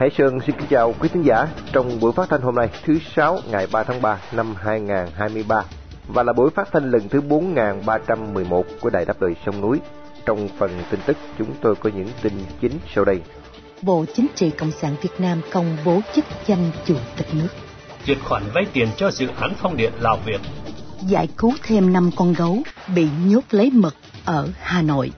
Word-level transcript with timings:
Hải 0.00 0.10
Sơn 0.18 0.38
xin 0.46 0.56
kính 0.58 0.68
chào 0.70 0.94
quý 1.00 1.08
thính 1.08 1.22
giả 1.22 1.46
trong 1.72 2.00
buổi 2.00 2.12
phát 2.12 2.28
thanh 2.28 2.40
hôm 2.40 2.54
nay 2.54 2.68
thứ 2.84 2.98
sáu 3.16 3.38
ngày 3.50 3.66
3 3.72 3.82
tháng 3.82 4.02
3 4.02 4.20
năm 4.32 4.54
2023 4.58 5.64
và 6.08 6.22
là 6.22 6.32
buổi 6.32 6.50
phát 6.50 6.68
thanh 6.72 6.90
lần 6.90 7.08
thứ 7.08 7.20
4311 7.20 8.66
của 8.80 8.90
Đài 8.90 9.04
Đáp 9.04 9.22
Lời 9.22 9.34
Sông 9.46 9.60
Núi. 9.60 9.80
Trong 10.26 10.48
phần 10.58 10.70
tin 10.90 11.00
tức 11.06 11.16
chúng 11.38 11.54
tôi 11.60 11.74
có 11.74 11.90
những 11.96 12.08
tin 12.22 12.32
chính 12.60 12.72
sau 12.94 13.04
đây. 13.04 13.20
Bộ 13.82 14.04
Chính 14.14 14.26
trị 14.34 14.50
Cộng 14.50 14.70
sản 14.70 14.94
Việt 15.02 15.12
Nam 15.18 15.40
công 15.52 15.76
bố 15.84 16.00
chức 16.14 16.24
danh 16.46 16.70
Chủ 16.84 16.96
tịch 17.16 17.28
nước. 17.32 17.48
Chuyển 18.06 18.18
khoản 18.24 18.42
vay 18.54 18.66
tiền 18.72 18.88
cho 18.96 19.10
dự 19.10 19.28
án 19.40 19.52
phong 19.56 19.76
điện 19.76 19.92
Lào 20.00 20.18
Việt. 20.26 20.40
Giải 21.08 21.28
cứu 21.36 21.52
thêm 21.62 21.92
5 21.92 22.10
con 22.16 22.32
gấu 22.32 22.58
bị 22.94 23.08
nhốt 23.26 23.44
lấy 23.50 23.70
mật 23.74 23.94
ở 24.24 24.48
Hà 24.60 24.82
Nội. 24.82 25.10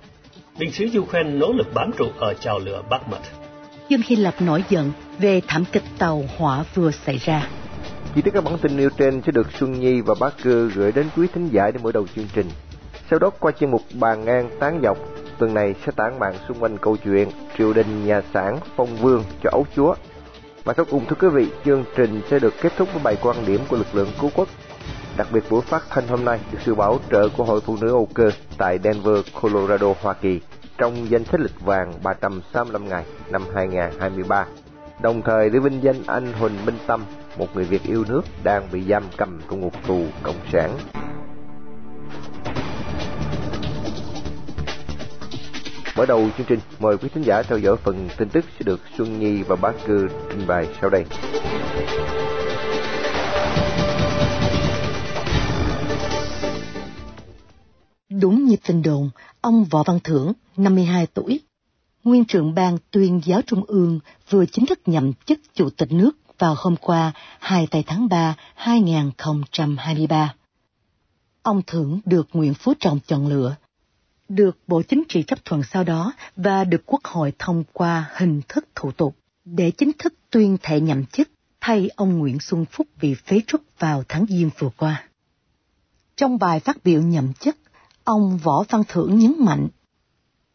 Binh 0.59 0.73
sĩ 0.73 0.99
Ukraine 0.99 1.31
nỗ 1.31 1.53
lực 1.53 1.67
bám 1.75 1.91
trụ 1.99 2.07
ở 2.19 2.35
trào 2.35 2.59
lửa 2.59 2.83
Bắc 2.91 3.09
Mật 3.09 3.21
dân 3.89 4.01
Hy 4.05 4.17
Lạp 4.17 4.43
nổi 4.43 4.65
giận 4.69 4.93
về 5.19 5.41
thảm 5.49 5.65
kịch 5.73 5.83
tàu 5.99 6.25
hỏa 6.37 6.65
vừa 6.75 6.91
xảy 6.91 7.19
ra. 7.19 7.49
Chi 8.15 8.23
tiết 8.23 8.31
các 8.35 8.45
bản 8.45 8.59
tin 8.59 8.77
nêu 8.77 8.91
trên 8.91 9.23
sẽ 9.27 9.33
được 9.33 9.47
Xuân 9.59 9.81
Nhi 9.81 10.01
và 10.01 10.15
Bác 10.21 10.43
Cơ 10.45 10.69
gửi 10.75 10.93
đến 10.93 11.07
quý 11.17 11.27
thính 11.35 11.49
giả 11.53 11.71
để 11.71 11.81
mở 11.83 11.93
đầu 11.93 12.07
chương 12.17 12.29
trình. 12.35 12.47
Sau 13.11 13.19
đó 13.19 13.31
qua 13.31 13.53
chuyên 13.53 13.71
mục 13.71 13.83
bàn 13.95 14.25
ngang 14.25 14.51
tán 14.61 14.81
dọc, 14.83 14.99
tuần 15.39 15.55
này 15.55 15.75
sẽ 15.87 15.93
tản 15.97 16.19
mạng 16.19 16.35
xung 16.49 16.59
quanh 16.63 16.79
câu 16.79 16.97
chuyện 16.97 17.29
triều 17.59 17.73
đình 17.73 18.07
nhà 18.07 18.23
sản 18.35 18.59
phong 18.77 18.97
vương 18.97 19.25
cho 19.43 19.51
ấu 19.53 19.67
chúa. 19.77 19.95
Và 20.65 20.75
sau 20.77 20.85
cùng 20.85 21.05
thưa 21.07 21.17
quý 21.21 21.29
vị, 21.29 21.47
chương 21.65 21.85
trình 21.97 22.21
sẽ 22.31 22.39
được 22.39 22.55
kết 22.61 22.73
thúc 22.77 22.89
với 22.93 23.03
bài 23.03 23.17
quan 23.23 23.37
điểm 23.47 23.61
của 23.69 23.77
lực 23.77 23.95
lượng 23.95 24.09
cứu 24.21 24.31
quốc. 24.35 24.49
Đặc 25.17 25.29
biệt 25.33 25.45
buổi 25.51 25.61
phát 25.61 25.85
thanh 25.91 26.09
hôm 26.09 26.25
nay 26.25 26.39
được 26.53 26.59
sự 26.65 26.75
bảo 26.75 27.01
trợ 27.11 27.29
của 27.29 27.45
Hội 27.45 27.61
Phụ 27.61 27.77
nữ 27.81 27.89
Âu 27.89 28.09
Cơ 28.15 28.31
tại 28.59 28.79
Denver, 28.85 29.17
Colorado, 29.41 29.95
Hoa 30.03 30.15
Kỳ 30.15 30.41
trong 30.83 31.11
danh 31.11 31.25
sách 31.25 31.41
lịch 31.41 31.61
vàng 31.61 31.93
365 32.03 32.89
ngày 32.89 33.05
năm 33.31 33.43
2023, 33.55 34.47
đồng 35.03 35.23
thời 35.23 35.51
để 35.51 35.59
vinh 35.59 35.83
danh 35.83 36.03
anh 36.07 36.33
Huỳnh 36.33 36.67
Minh 36.67 36.79
Tâm, 36.87 37.05
một 37.39 37.47
người 37.55 37.65
Việt 37.65 37.83
yêu 37.83 38.05
nước 38.09 38.23
đang 38.45 38.69
bị 38.73 38.83
giam 38.89 39.03
cầm 39.17 39.41
trong 39.51 39.61
ngục 39.61 39.73
tù 39.87 40.05
cộng 40.23 40.37
sản. 40.53 40.79
Mở 45.97 46.07
đầu 46.07 46.29
chương 46.37 46.47
trình, 46.47 46.59
mời 46.79 46.99
quý 46.99 47.09
khán 47.09 47.23
giả 47.23 47.43
theo 47.43 47.59
dõi 47.59 47.77
phần 47.77 48.09
tin 48.17 48.29
tức 48.29 48.45
sẽ 48.59 48.63
được 48.65 48.81
Xuân 48.99 49.21
Nhi 49.21 49.43
và 49.43 49.57
Bá 49.57 49.73
Cư 49.87 50.09
trình 50.31 50.47
bày 50.47 50.67
sau 50.81 50.91
đây. 50.91 51.05
Đúng 58.21 58.45
như 58.45 58.57
tin 58.67 58.83
đồn, 58.83 59.11
ông 59.43 59.65
Võ 59.65 59.83
Văn 59.83 59.99
Thưởng, 60.05 60.33
52 60.57 61.07
tuổi, 61.07 61.41
nguyên 62.05 62.25
trưởng 62.25 62.55
ban 62.55 62.79
tuyên 62.91 63.21
giáo 63.25 63.41
trung 63.47 63.65
ương 63.65 64.01
vừa 64.31 64.47
chính 64.47 64.67
thức 64.67 64.81
nhậm 64.87 65.13
chức 65.27 65.41
chủ 65.55 65.71
tịch 65.71 65.93
nước 65.93 66.11
vào 66.39 66.55
hôm 66.59 66.77
qua 66.77 67.13
2 67.39 67.67
tây 67.71 67.85
tháng 67.87 68.09
3 68.09 68.37
2023. 68.55 70.35
Ông 71.43 71.63
Thưởng 71.67 72.01
được 72.05 72.29
Nguyễn 72.33 72.55
Phú 72.55 72.75
Trọng 72.81 73.01
chọn 73.07 73.27
lựa, 73.27 73.57
được 74.29 74.59
Bộ 74.67 74.83
Chính 74.83 75.03
trị 75.09 75.23
chấp 75.23 75.45
thuận 75.45 75.63
sau 75.63 75.85
đó 75.85 76.13
và 76.37 76.65
được 76.65 76.83
Quốc 76.87 77.05
hội 77.05 77.33
thông 77.39 77.65
qua 77.73 78.11
hình 78.17 78.41
thức 78.49 78.69
thủ 78.75 78.93
tục 78.93 79.17
để 79.45 79.71
chính 79.71 79.93
thức 79.99 80.15
tuyên 80.31 80.57
thệ 80.63 80.81
nhậm 80.81 81.07
chức 81.07 81.31
thay 81.61 81.91
ông 81.97 82.19
Nguyễn 82.19 82.39
Xuân 82.41 82.65
Phúc 82.71 82.87
bị 83.01 83.15
phế 83.15 83.41
truất 83.47 83.61
vào 83.79 84.05
tháng 84.09 84.27
Giêng 84.29 84.51
vừa 84.59 84.71
qua. 84.77 85.05
Trong 86.17 86.39
bài 86.39 86.61
phát 86.61 86.85
biểu 86.85 87.03
nhậm 87.03 87.33
chức, 87.33 87.57
Ông 88.05 88.39
Võ 88.43 88.65
Văn 88.69 88.83
Thưởng 88.89 89.19
nhấn 89.19 89.35
mạnh, 89.39 89.69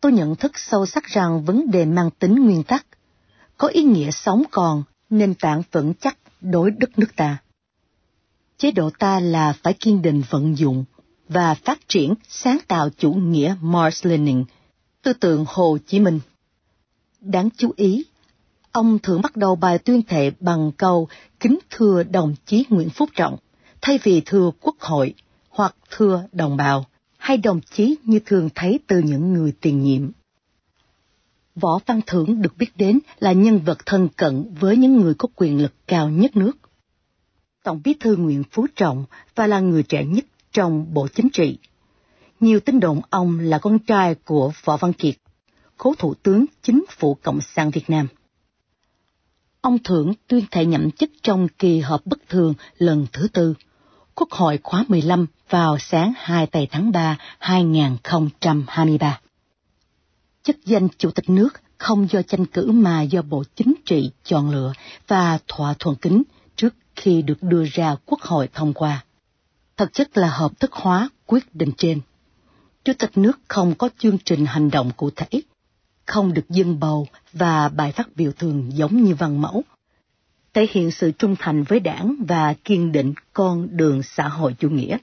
tôi 0.02 0.12
nhận 0.12 0.36
thức 0.36 0.52
sâu 0.56 0.86
sắc 0.86 1.06
rằng 1.06 1.46
vấn 1.46 1.72
đề 1.72 1.86
mang 1.86 2.10
tính 2.20 2.36
nguyên 2.46 2.64
tắc, 2.64 2.86
có 3.58 3.68
ý 3.68 3.84
nghĩa 3.84 4.12
sống 4.12 4.44
còn, 4.52 4.84
nền 5.10 5.34
tảng 5.34 5.62
vững 5.72 5.94
chắc 5.94 6.18
đối 6.42 6.72
đất 6.72 7.00
nước 7.00 7.16
ta. 7.16 7.38
Chế 8.58 8.72
độ 8.72 8.90
ta 9.00 9.20
là 9.20 9.54
phải 9.64 9.74
kiên 9.74 10.02
định 10.02 10.22
vận 10.30 10.58
dụng 10.58 10.86
và 11.30 11.54
phát 11.54 11.80
triển 11.88 12.14
sáng 12.28 12.58
tạo 12.68 12.90
chủ 12.98 13.14
nghĩa 13.14 13.56
Marx 13.62 14.06
Lenin, 14.06 14.44
tư 15.02 15.14
tưởng 15.14 15.46
Hồ 15.48 15.78
Chí 15.88 16.00
Minh. 16.00 16.20
Đáng 17.22 17.50
chú 17.58 17.72
ý, 17.76 18.06
ông 18.72 19.00
thường 19.00 19.22
bắt 19.22 19.36
đầu 19.36 19.56
bài 19.56 19.80
tuyên 19.80 20.02
thệ 20.02 20.32
bằng 20.40 20.72
câu 20.72 21.08
kính 21.40 21.60
thưa 21.70 22.04
đồng 22.04 22.36
chí 22.46 22.66
Nguyễn 22.70 22.90
Phú 22.90 23.06
Trọng, 23.16 23.38
thay 23.82 24.00
vì 24.04 24.22
thưa 24.26 24.52
quốc 24.62 24.76
hội 24.80 25.14
hoặc 25.50 25.76
thưa 25.90 26.24
đồng 26.32 26.58
bào 26.58 26.86
hay 27.18 27.38
đồng 27.38 27.62
chí 27.62 27.96
như 28.04 28.20
thường 28.26 28.50
thấy 28.56 28.80
từ 28.88 29.00
những 29.00 29.34
người 29.34 29.54
tiền 29.62 29.84
nhiệm. 29.84 30.12
Võ 31.56 31.80
Văn 31.86 32.02
Thưởng 32.08 32.42
được 32.42 32.58
biết 32.58 32.78
đến 32.78 33.00
là 33.20 33.32
nhân 33.32 33.60
vật 33.60 33.78
thân 33.86 34.08
cận 34.18 34.54
với 34.60 34.78
những 34.78 34.98
người 34.98 35.14
có 35.14 35.30
quyền 35.36 35.62
lực 35.62 35.74
cao 35.88 36.10
nhất 36.10 36.36
nước. 36.36 36.58
Tổng 37.64 37.82
bí 37.84 37.94
thư 38.00 38.16
Nguyễn 38.16 38.44
Phú 38.52 38.68
Trọng 38.76 39.06
và 39.36 39.48
là 39.48 39.60
người 39.60 39.84
trẻ 39.84 40.06
nhất 40.06 40.26
trong 40.52 40.94
Bộ 40.94 41.08
Chính 41.08 41.30
trị. 41.34 41.58
Nhiều 42.40 42.60
tin 42.60 42.80
đồn 42.80 43.02
ông 43.10 43.40
là 43.40 43.60
con 43.60 43.80
trai 43.80 44.16
của 44.16 44.52
Võ 44.64 44.78
Văn 44.78 44.94
Kiệt, 44.94 45.16
cố 45.78 45.94
thủ 45.98 46.14
tướng 46.14 46.46
chính 46.62 46.84
phủ 46.90 47.16
Cộng 47.16 47.42
sản 47.42 47.72
Việt 47.72 47.90
Nam. 47.90 48.08
Ông 49.62 49.78
Thưởng 49.84 50.14
tuyên 50.28 50.46
thệ 50.52 50.66
nhậm 50.66 50.92
chức 50.92 51.12
trong 51.22 51.48
kỳ 51.58 51.80
họp 51.80 52.06
bất 52.06 52.30
thường 52.30 52.54
lần 52.78 53.06
thứ 53.14 53.28
tư 53.34 53.54
Quốc 54.20 54.32
hội 54.32 54.60
khóa 54.64 54.86
15 54.88 55.26
vào 55.50 55.78
sáng 55.80 56.14
2 56.18 56.48
tây 56.48 56.68
tháng 56.72 56.92
3 56.92 57.18
2023. 57.40 59.20
Chức 60.44 60.66
danh 60.66 60.88
Chủ 60.98 61.12
tịch 61.12 61.30
nước 61.30 61.50
không 61.78 62.08
do 62.10 62.22
tranh 62.22 62.46
cử 62.46 62.72
mà 62.72 63.02
do 63.02 63.22
Bộ 63.22 63.44
Chính 63.56 63.74
trị 63.86 64.12
chọn 64.24 64.50
lựa 64.50 64.74
và 65.08 65.40
thỏa 65.48 65.74
thuận 65.80 65.96
kính 65.96 66.24
trước 66.56 66.76
khi 66.96 67.22
được 67.22 67.44
đưa 67.44 67.64
ra 67.72 67.96
Quốc 68.06 68.22
hội 68.22 68.50
thông 68.54 68.74
qua. 68.74 69.06
Thực 69.78 69.94
chất 69.94 70.18
là 70.18 70.30
hợp 70.30 70.60
thức 70.60 70.74
hóa 70.74 71.10
quyết 71.26 71.56
định 71.56 71.72
trên. 71.78 72.02
Chủ 72.84 72.94
tịch 73.00 73.18
nước 73.18 73.40
không 73.48 73.76
có 73.76 73.90
chương 73.98 74.18
trình 74.26 74.46
hành 74.46 74.70
động 74.70 74.92
cụ 74.98 75.10
thể, 75.16 75.42
không 76.06 76.34
được 76.34 76.50
dân 76.50 76.80
bầu 76.80 77.08
và 77.34 77.70
bài 77.70 77.92
phát 77.92 78.08
biểu 78.16 78.32
thường 78.32 78.72
giống 78.74 79.04
như 79.04 79.16
văn 79.16 79.42
mẫu 79.42 79.64
thể 80.54 80.68
hiện 80.72 80.92
sự 80.92 81.12
trung 81.12 81.36
thành 81.40 81.64
với 81.64 81.80
đảng 81.80 82.16
và 82.28 82.54
kiên 82.64 82.92
định 82.92 83.14
con 83.34 83.68
đường 83.72 84.04
xã 84.04 84.28
hội 84.28 84.56
chủ 84.60 84.70
nghĩa. 84.70 84.98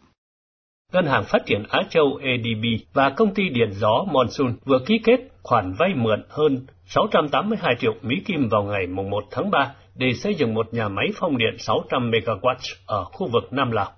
Ngân 0.93 1.07
hàng 1.07 1.25
Phát 1.25 1.47
triển 1.47 1.63
Á 1.69 1.81
Châu 1.91 2.19
ADB 2.23 2.65
và 2.93 3.11
công 3.11 3.35
ty 3.35 3.49
điện 3.49 3.71
gió 3.73 4.05
Monsoon 4.13 4.55
vừa 4.65 4.79
ký 4.87 4.99
kết 5.05 5.17
khoản 5.43 5.75
vay 5.79 5.95
mượn 5.95 6.25
hơn 6.29 6.67
682 6.87 7.75
triệu 7.81 7.95
Mỹ 8.03 8.17
Kim 8.27 8.49
vào 8.49 8.63
ngày 8.63 8.87
1 8.87 9.25
tháng 9.31 9.51
3 9.51 9.75
để 9.95 10.13
xây 10.15 10.35
dựng 10.35 10.55
một 10.55 10.75
nhà 10.75 10.89
máy 10.89 11.07
phong 11.15 11.39
điện 11.39 11.57
600 11.59 12.11
MW 12.11 12.55
ở 12.87 13.05
khu 13.05 13.29
vực 13.33 13.53
Nam 13.53 13.71
Lào. 13.71 13.93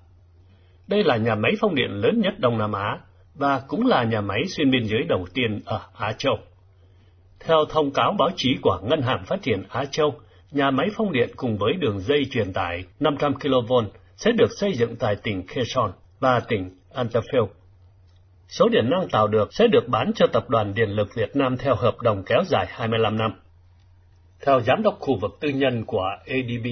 Đây 0.86 1.04
là 1.04 1.16
nhà 1.16 1.34
máy 1.34 1.52
phong 1.60 1.74
điện 1.74 1.90
lớn 1.90 2.20
nhất 2.20 2.34
Đông 2.38 2.58
Nam 2.58 2.72
Á 2.72 2.98
và 3.34 3.62
cũng 3.68 3.86
là 3.86 4.04
nhà 4.04 4.20
máy 4.20 4.40
xuyên 4.48 4.70
biên 4.70 4.84
giới 4.84 5.02
đầu 5.08 5.26
tiên 5.34 5.60
ở 5.64 5.80
Á 5.98 6.12
Châu. 6.12 6.38
Theo 7.40 7.64
thông 7.68 7.90
cáo 7.90 8.14
báo 8.18 8.28
chí 8.36 8.56
của 8.62 8.80
Ngân 8.82 9.02
hàng 9.02 9.24
Phát 9.26 9.42
triển 9.42 9.62
Á 9.68 9.84
Châu, 9.90 10.14
nhà 10.50 10.70
máy 10.70 10.86
phong 10.96 11.12
điện 11.12 11.30
cùng 11.36 11.56
với 11.56 11.72
đường 11.72 12.00
dây 12.00 12.24
truyền 12.30 12.52
tải 12.52 12.84
500 13.00 13.34
kV 13.34 13.72
sẽ 14.16 14.32
được 14.32 14.50
xây 14.60 14.72
dựng 14.72 14.96
tại 14.96 15.16
tỉnh 15.22 15.42
Quezon 15.42 15.90
và 16.20 16.40
tỉnh 16.40 16.70
Antafel. 16.94 17.46
Số 18.48 18.68
điện 18.68 18.90
năng 18.90 19.08
tạo 19.08 19.26
được 19.26 19.54
sẽ 19.54 19.66
được 19.66 19.88
bán 19.88 20.12
cho 20.14 20.26
Tập 20.26 20.50
đoàn 20.50 20.74
Điện 20.74 20.90
lực 20.90 21.14
Việt 21.14 21.36
Nam 21.36 21.56
theo 21.56 21.74
hợp 21.74 22.00
đồng 22.00 22.22
kéo 22.26 22.42
dài 22.46 22.66
25 22.68 23.16
năm. 23.16 23.30
Theo 24.46 24.60
giám 24.60 24.82
đốc 24.82 24.96
khu 25.00 25.18
vực 25.20 25.36
tư 25.40 25.48
nhân 25.48 25.84
của 25.84 26.04
ADB, 26.26 26.66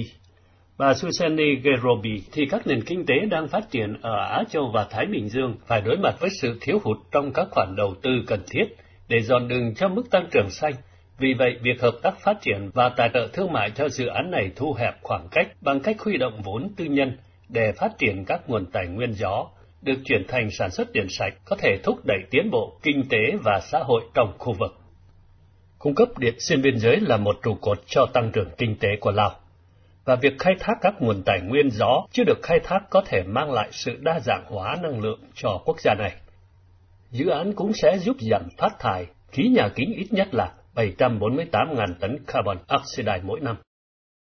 bà 0.77 0.93
Susani 0.93 1.55
Gerobi, 1.55 2.21
thì 2.31 2.45
các 2.45 2.67
nền 2.67 2.83
kinh 2.83 3.05
tế 3.05 3.13
đang 3.29 3.47
phát 3.47 3.71
triển 3.71 3.93
ở 4.01 4.15
Á 4.15 4.43
Châu 4.49 4.71
và 4.73 4.87
Thái 4.89 5.05
Bình 5.05 5.29
Dương 5.29 5.55
phải 5.67 5.81
đối 5.81 5.97
mặt 5.97 6.15
với 6.19 6.29
sự 6.41 6.57
thiếu 6.61 6.79
hụt 6.83 6.97
trong 7.11 7.33
các 7.33 7.47
khoản 7.51 7.75
đầu 7.75 7.95
tư 8.01 8.11
cần 8.27 8.39
thiết 8.49 8.65
để 9.07 9.21
dọn 9.21 9.47
đường 9.47 9.75
cho 9.75 9.87
mức 9.87 10.11
tăng 10.11 10.27
trưởng 10.31 10.49
xanh 10.49 10.73
vì 11.17 11.33
vậy, 11.33 11.57
việc 11.61 11.81
hợp 11.81 11.95
tác 12.01 12.19
phát 12.19 12.41
triển 12.41 12.69
và 12.73 12.89
tài 12.89 13.09
trợ 13.13 13.27
thương 13.33 13.53
mại 13.53 13.71
cho 13.75 13.89
dự 13.89 14.07
án 14.07 14.31
này 14.31 14.51
thu 14.55 14.73
hẹp 14.73 14.93
khoảng 15.01 15.27
cách 15.31 15.47
bằng 15.61 15.79
cách 15.79 16.01
huy 16.01 16.17
động 16.17 16.41
vốn 16.43 16.69
tư 16.77 16.85
nhân 16.85 17.17
để 17.49 17.71
phát 17.71 17.97
triển 17.97 18.25
các 18.25 18.49
nguồn 18.49 18.65
tài 18.65 18.87
nguyên 18.87 19.13
gió, 19.13 19.47
được 19.81 19.95
chuyển 20.05 20.25
thành 20.27 20.49
sản 20.51 20.71
xuất 20.71 20.91
điện 20.91 21.07
sạch 21.09 21.33
có 21.45 21.55
thể 21.55 21.77
thúc 21.83 22.05
đẩy 22.05 22.17
tiến 22.31 22.51
bộ 22.51 22.77
kinh 22.83 23.03
tế 23.09 23.17
và 23.43 23.59
xã 23.71 23.79
hội 23.79 24.01
trong 24.13 24.33
khu 24.37 24.53
vực. 24.59 24.75
Cung 25.79 25.95
cấp 25.95 26.17
điện 26.17 26.35
xuyên 26.39 26.61
biên 26.61 26.79
giới 26.79 26.99
là 26.99 27.17
một 27.17 27.35
trụ 27.43 27.55
cột 27.61 27.81
cho 27.87 28.05
tăng 28.13 28.31
trưởng 28.31 28.49
kinh 28.57 28.75
tế 28.79 28.89
của 28.99 29.11
Lào, 29.11 29.35
và 30.05 30.15
việc 30.15 30.33
khai 30.39 30.53
thác 30.59 30.73
các 30.81 30.93
nguồn 30.99 31.23
tài 31.25 31.41
nguyên 31.41 31.69
gió 31.69 32.05
chưa 32.11 32.23
được 32.23 32.39
khai 32.43 32.59
thác 32.63 32.79
có 32.89 33.01
thể 33.05 33.23
mang 33.23 33.51
lại 33.51 33.69
sự 33.71 33.97
đa 34.01 34.19
dạng 34.19 34.45
hóa 34.45 34.77
năng 34.83 34.99
lượng 34.99 35.19
cho 35.35 35.61
quốc 35.65 35.79
gia 35.79 35.93
này. 35.93 36.11
Dự 37.11 37.29
án 37.29 37.53
cũng 37.53 37.73
sẽ 37.73 37.97
giúp 37.97 38.17
giảm 38.31 38.47
phát 38.57 38.79
thải 38.79 39.05
khí 39.31 39.47
nhà 39.55 39.69
kính 39.75 39.93
ít 39.93 40.07
nhất 40.11 40.27
là 40.33 40.51
748.000 40.75 41.93
tấn 41.99 42.17
carbon 42.27 42.57
oxide 42.75 43.21
mỗi 43.23 43.39
năm. 43.39 43.55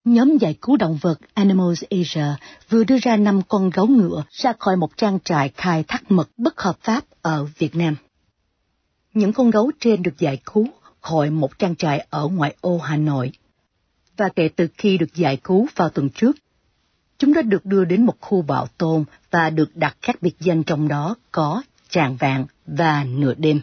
Nhóm 0.04 0.36
giải 0.40 0.54
cứu 0.62 0.76
động 0.76 0.98
vật 1.00 1.18
Animals 1.34 1.84
Asia 1.90 2.26
vừa 2.68 2.84
đưa 2.84 2.98
ra 3.02 3.16
5 3.16 3.40
con 3.48 3.70
gấu 3.70 3.86
ngựa 3.86 4.24
ra 4.30 4.52
khỏi 4.58 4.76
một 4.76 4.96
trang 4.96 5.18
trại 5.24 5.48
khai 5.56 5.84
thác 5.88 6.10
mật 6.10 6.28
bất 6.36 6.60
hợp 6.60 6.76
pháp 6.80 7.04
ở 7.22 7.46
Việt 7.58 7.74
Nam. 7.74 7.96
Những 9.14 9.32
con 9.32 9.50
gấu 9.50 9.70
trên 9.80 10.02
được 10.02 10.18
giải 10.18 10.38
cứu 10.44 10.66
khỏi 11.00 11.30
một 11.30 11.58
trang 11.58 11.76
trại 11.76 12.06
ở 12.10 12.28
ngoại 12.28 12.54
ô 12.60 12.78
Hà 12.78 12.96
Nội. 12.96 13.32
và 14.16 14.28
kể 14.28 14.48
từ 14.56 14.68
khi 14.78 14.98
được 14.98 15.14
giải 15.14 15.36
cứu 15.36 15.66
vào 15.76 15.88
tuần 15.88 16.08
trước, 16.10 16.36
chúng 17.18 17.34
đã 17.34 17.42
được 17.42 17.64
đưa 17.64 17.84
đến 17.84 18.06
một 18.06 18.14
khu 18.20 18.42
bảo 18.42 18.66
tồn 18.78 19.04
và 19.30 19.50
được 19.50 19.76
đặt 19.76 19.96
các 20.02 20.22
biệt 20.22 20.34
danh 20.40 20.62
trong 20.62 20.88
đó 20.88 21.16
có 21.32 21.62
tràng 21.88 22.16
vàng 22.16 22.46
và 22.66 23.04
nửa 23.04 23.34
đêm. 23.34 23.60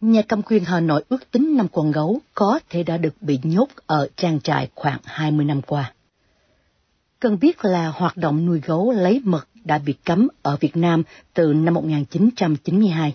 Nhà 0.00 0.22
cầm 0.22 0.42
quyền 0.42 0.64
Hà 0.64 0.80
Nội 0.80 1.04
ước 1.08 1.30
tính 1.30 1.56
năm 1.56 1.66
con 1.72 1.92
gấu 1.92 2.20
có 2.34 2.60
thể 2.70 2.82
đã 2.82 2.96
được 2.96 3.14
bị 3.20 3.38
nhốt 3.42 3.68
ở 3.86 4.08
trang 4.16 4.40
trại 4.40 4.68
khoảng 4.74 5.00
20 5.04 5.44
năm 5.44 5.62
qua. 5.62 5.92
Cần 7.20 7.38
biết 7.40 7.64
là 7.64 7.88
hoạt 7.88 8.16
động 8.16 8.46
nuôi 8.46 8.60
gấu 8.64 8.92
lấy 8.92 9.20
mật 9.24 9.48
đã 9.64 9.78
bị 9.78 9.92
cấm 9.92 10.28
ở 10.42 10.56
Việt 10.60 10.76
Nam 10.76 11.02
từ 11.34 11.52
năm 11.52 11.74
1992. 11.74 13.14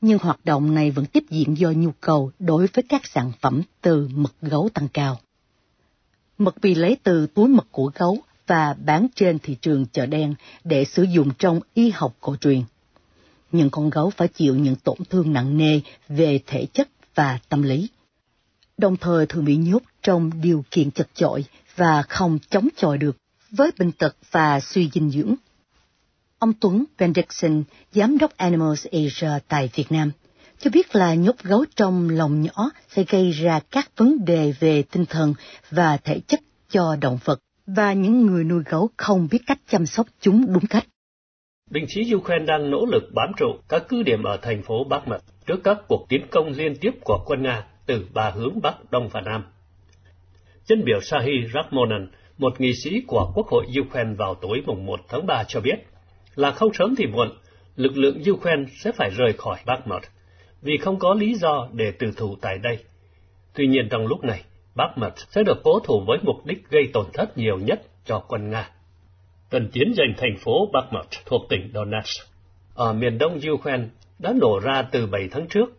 Nhưng 0.00 0.18
hoạt 0.18 0.40
động 0.44 0.74
này 0.74 0.90
vẫn 0.90 1.06
tiếp 1.06 1.24
diễn 1.30 1.58
do 1.58 1.70
nhu 1.70 1.90
cầu 2.00 2.30
đối 2.38 2.66
với 2.66 2.84
các 2.88 3.06
sản 3.06 3.32
phẩm 3.40 3.62
từ 3.80 4.08
mật 4.14 4.32
gấu 4.42 4.68
tăng 4.74 4.88
cao. 4.88 5.18
Mật 6.38 6.54
bị 6.62 6.74
lấy 6.74 6.96
từ 7.02 7.26
túi 7.26 7.48
mật 7.48 7.66
của 7.70 7.90
gấu 7.94 8.18
và 8.46 8.76
bán 8.84 9.06
trên 9.14 9.38
thị 9.38 9.56
trường 9.60 9.86
chợ 9.92 10.06
đen 10.06 10.34
để 10.64 10.84
sử 10.84 11.02
dụng 11.02 11.30
trong 11.38 11.60
y 11.74 11.90
học 11.90 12.16
cổ 12.20 12.36
truyền. 12.36 12.62
Những 13.56 13.70
con 13.70 13.90
gấu 13.90 14.10
phải 14.10 14.28
chịu 14.28 14.56
những 14.56 14.76
tổn 14.76 14.98
thương 15.10 15.32
nặng 15.32 15.58
nề 15.58 15.80
về 16.08 16.40
thể 16.46 16.66
chất 16.66 16.88
và 17.14 17.38
tâm 17.48 17.62
lý. 17.62 17.88
Đồng 18.78 18.96
thời 18.96 19.26
thường 19.26 19.44
bị 19.44 19.56
nhốt 19.56 19.82
trong 20.02 20.30
điều 20.42 20.64
kiện 20.70 20.90
chật 20.90 21.08
chội 21.14 21.44
và 21.76 22.02
không 22.02 22.38
chống 22.50 22.68
chọi 22.76 22.98
được 22.98 23.16
với 23.50 23.70
bệnh 23.78 23.92
tật 23.92 24.16
và 24.30 24.60
suy 24.60 24.90
dinh 24.94 25.10
dưỡng. 25.10 25.34
Ông 26.38 26.52
Tuấn 26.60 26.84
Bendixson, 26.98 27.62
Giám 27.92 28.18
đốc 28.18 28.36
Animals 28.36 28.86
Asia 28.86 29.30
tại 29.48 29.70
Việt 29.74 29.92
Nam, 29.92 30.10
cho 30.58 30.70
biết 30.70 30.96
là 30.96 31.14
nhốt 31.14 31.36
gấu 31.42 31.64
trong 31.76 32.10
lồng 32.10 32.42
nhỏ 32.42 32.70
sẽ 32.88 33.04
gây 33.08 33.30
ra 33.30 33.60
các 33.70 33.90
vấn 33.96 34.24
đề 34.24 34.52
về 34.60 34.82
tinh 34.82 35.06
thần 35.06 35.34
và 35.70 35.96
thể 35.96 36.20
chất 36.20 36.40
cho 36.70 36.96
động 37.00 37.18
vật, 37.24 37.40
và 37.66 37.92
những 37.92 38.26
người 38.26 38.44
nuôi 38.44 38.62
gấu 38.66 38.90
không 38.96 39.28
biết 39.30 39.38
cách 39.46 39.58
chăm 39.70 39.86
sóc 39.86 40.06
chúng 40.20 40.52
đúng 40.52 40.66
cách. 40.66 40.86
Binh 41.70 41.86
sĩ 41.88 42.14
Ukraine 42.14 42.44
đang 42.44 42.70
nỗ 42.70 42.86
lực 42.86 43.10
bám 43.14 43.32
trụ 43.36 43.46
các 43.68 43.84
cứ 43.88 44.02
điểm 44.02 44.22
ở 44.22 44.36
thành 44.42 44.62
phố 44.62 44.84
Bakhmut 44.84 45.20
trước 45.46 45.60
các 45.64 45.78
cuộc 45.88 46.06
tiến 46.08 46.26
công 46.30 46.48
liên 46.48 46.76
tiếp 46.80 46.90
của 47.04 47.24
quân 47.26 47.42
Nga 47.42 47.66
từ 47.86 48.06
ba 48.14 48.30
hướng 48.30 48.60
Bắc, 48.62 48.90
Đông 48.90 49.08
và 49.08 49.20
Nam. 49.20 49.44
Dân 50.64 50.84
biểu 50.84 51.00
Sahi 51.00 51.32
Rakhmonan, 51.54 52.08
một 52.38 52.60
nghị 52.60 52.74
sĩ 52.74 53.02
của 53.06 53.32
Quốc 53.34 53.46
hội 53.46 53.66
Ukraine 53.80 54.14
vào 54.18 54.34
tối 54.34 54.62
mùng 54.66 54.86
1 54.86 55.00
tháng 55.08 55.26
3 55.26 55.44
cho 55.48 55.60
biết 55.60 55.76
là 56.34 56.50
không 56.50 56.74
sớm 56.74 56.94
thì 56.98 57.06
muộn, 57.06 57.28
lực 57.76 57.96
lượng 57.96 58.22
Ukraine 58.30 58.64
sẽ 58.76 58.92
phải 58.92 59.10
rời 59.10 59.32
khỏi 59.32 59.58
Bakhmut 59.66 60.02
vì 60.62 60.78
không 60.78 60.98
có 60.98 61.14
lý 61.14 61.34
do 61.34 61.68
để 61.72 61.92
từ 61.98 62.12
thủ 62.16 62.36
tại 62.40 62.58
đây. 62.58 62.78
Tuy 63.54 63.66
nhiên 63.66 63.88
trong 63.90 64.06
lúc 64.06 64.24
này, 64.24 64.42
Bakhmut 64.74 65.12
sẽ 65.30 65.42
được 65.42 65.60
cố 65.64 65.80
thủ 65.80 66.00
với 66.06 66.18
mục 66.22 66.46
đích 66.46 66.70
gây 66.70 66.90
tổn 66.92 67.06
thất 67.12 67.38
nhiều 67.38 67.58
nhất 67.58 67.82
cho 68.04 68.24
quân 68.28 68.50
Nga. 68.50 68.70
Cần 69.50 69.68
tiến 69.72 69.94
giành 69.96 70.14
thành 70.16 70.36
phố 70.38 70.70
Bakhmut 70.72 71.06
thuộc 71.26 71.42
tỉnh 71.48 71.70
Donetsk 71.74 72.26
ở 72.74 72.92
miền 72.92 73.18
đông 73.18 73.40
Ukraine 73.50 73.84
đã 74.18 74.32
nổ 74.40 74.60
ra 74.62 74.82
từ 74.92 75.06
7 75.06 75.28
tháng 75.30 75.46
trước, 75.46 75.70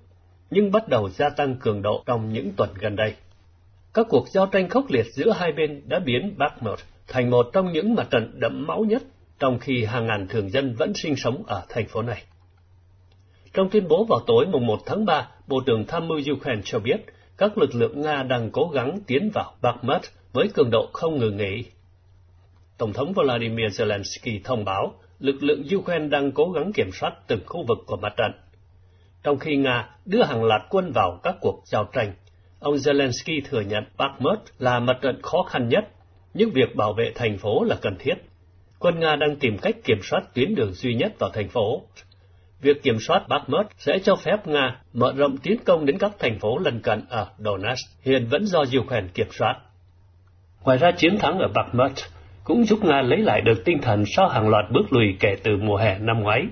nhưng 0.51 0.71
bắt 0.71 0.87
đầu 0.87 1.09
gia 1.09 1.29
tăng 1.29 1.55
cường 1.55 1.81
độ 1.81 2.03
trong 2.05 2.33
những 2.33 2.51
tuần 2.57 2.69
gần 2.79 2.95
đây. 2.95 3.15
Các 3.93 4.05
cuộc 4.09 4.27
giao 4.29 4.45
tranh 4.45 4.69
khốc 4.69 4.85
liệt 4.89 5.05
giữa 5.13 5.31
hai 5.31 5.51
bên 5.51 5.81
đã 5.85 5.99
biến 5.99 6.35
Bakhmut 6.37 6.79
thành 7.07 7.29
một 7.29 7.49
trong 7.53 7.71
những 7.71 7.95
mặt 7.95 8.07
trận 8.11 8.39
đẫm 8.39 8.67
máu 8.67 8.83
nhất, 8.83 9.03
trong 9.39 9.59
khi 9.59 9.85
hàng 9.85 10.07
ngàn 10.07 10.27
thường 10.27 10.49
dân 10.49 10.75
vẫn 10.75 10.93
sinh 10.93 11.15
sống 11.15 11.43
ở 11.47 11.63
thành 11.69 11.87
phố 11.87 12.01
này. 12.01 12.23
Trong 13.53 13.69
tuyên 13.69 13.87
bố 13.87 14.05
vào 14.09 14.19
tối 14.27 14.45
mùng 14.45 14.65
1 14.65 14.79
tháng 14.85 15.05
3, 15.05 15.27
Bộ 15.47 15.61
trưởng 15.65 15.85
Tham 15.87 16.07
mưu 16.07 16.19
Ukraine 16.33 16.61
cho 16.65 16.79
biết 16.79 16.97
các 17.37 17.57
lực 17.57 17.75
lượng 17.75 18.01
Nga 18.01 18.23
đang 18.23 18.49
cố 18.51 18.69
gắng 18.73 18.99
tiến 19.07 19.29
vào 19.33 19.53
Bakhmut 19.61 20.01
với 20.33 20.47
cường 20.53 20.69
độ 20.71 20.89
không 20.93 21.17
ngừng 21.17 21.37
nghỉ. 21.37 21.65
Tổng 22.77 22.94
thống 22.94 23.13
Vladimir 23.13 23.81
Zelensky 23.81 24.39
thông 24.44 24.65
báo 24.65 24.94
lực 25.19 25.44
lượng 25.44 25.63
Ukraine 25.75 26.07
đang 26.07 26.31
cố 26.31 26.51
gắng 26.51 26.71
kiểm 26.74 26.89
soát 26.91 27.13
từng 27.27 27.39
khu 27.45 27.65
vực 27.68 27.77
của 27.85 27.97
mặt 27.97 28.13
trận. 28.18 28.31
Trong 29.24 29.39
khi 29.39 29.56
Nga 29.56 29.89
đưa 30.06 30.24
hàng 30.24 30.44
loạt 30.44 30.62
quân 30.69 30.91
vào 30.91 31.19
các 31.24 31.35
cuộc 31.41 31.62
giao 31.65 31.89
tranh, 31.94 32.13
ông 32.59 32.75
Zelensky 32.75 33.41
thừa 33.45 33.62
nhận 33.62 33.83
Bakhmut 33.97 34.39
là 34.59 34.79
mặt 34.79 34.97
trận 35.01 35.21
khó 35.21 35.44
khăn 35.44 35.69
nhất, 35.69 35.88
nhưng 36.33 36.50
việc 36.50 36.75
bảo 36.75 36.94
vệ 36.94 37.12
thành 37.15 37.38
phố 37.38 37.63
là 37.63 37.77
cần 37.81 37.95
thiết. 38.00 38.13
Quân 38.79 39.00
Nga 39.00 39.15
đang 39.15 39.35
tìm 39.35 39.57
cách 39.57 39.75
kiểm 39.83 40.00
soát 40.03 40.21
tuyến 40.33 40.56
đường 40.56 40.74
duy 40.74 40.95
nhất 40.95 41.13
vào 41.19 41.29
thành 41.29 41.50
phố, 41.50 41.81
việc 42.62 42.83
kiểm 42.83 43.00
soát 43.00 43.27
Bakhmut 43.27 43.65
sẽ 43.77 44.00
cho 44.03 44.15
phép 44.15 44.47
Nga 44.47 44.81
mở 44.94 45.13
rộng 45.18 45.38
tiến 45.38 45.57
công 45.65 45.85
đến 45.85 45.97
các 45.97 46.12
thành 46.19 46.39
phố 46.39 46.57
lân 46.57 46.79
cận 46.79 47.06
ở 47.09 47.27
Donetsk, 47.38 48.01
hiện 48.01 48.27
vẫn 48.29 48.45
do 48.45 48.63
Ukraine 48.79 49.07
kiểm 49.13 49.27
soát. 49.31 49.56
Ngoài 50.63 50.77
ra 50.77 50.91
chiến 50.91 51.18
thắng 51.19 51.39
ở 51.39 51.47
Bakhmut 51.47 51.91
cũng 52.47 52.65
giúp 52.65 52.79
Nga 52.83 53.01
lấy 53.01 53.19
lại 53.19 53.41
được 53.41 53.65
tinh 53.65 53.81
thần 53.81 54.03
sau 54.05 54.27
hàng 54.27 54.49
loạt 54.49 54.65
bước 54.71 54.94
lùi 54.94 55.15
kể 55.19 55.35
từ 55.44 55.57
mùa 55.57 55.77
hè 55.77 55.99
năm 55.99 56.19
ngoái. 56.23 56.45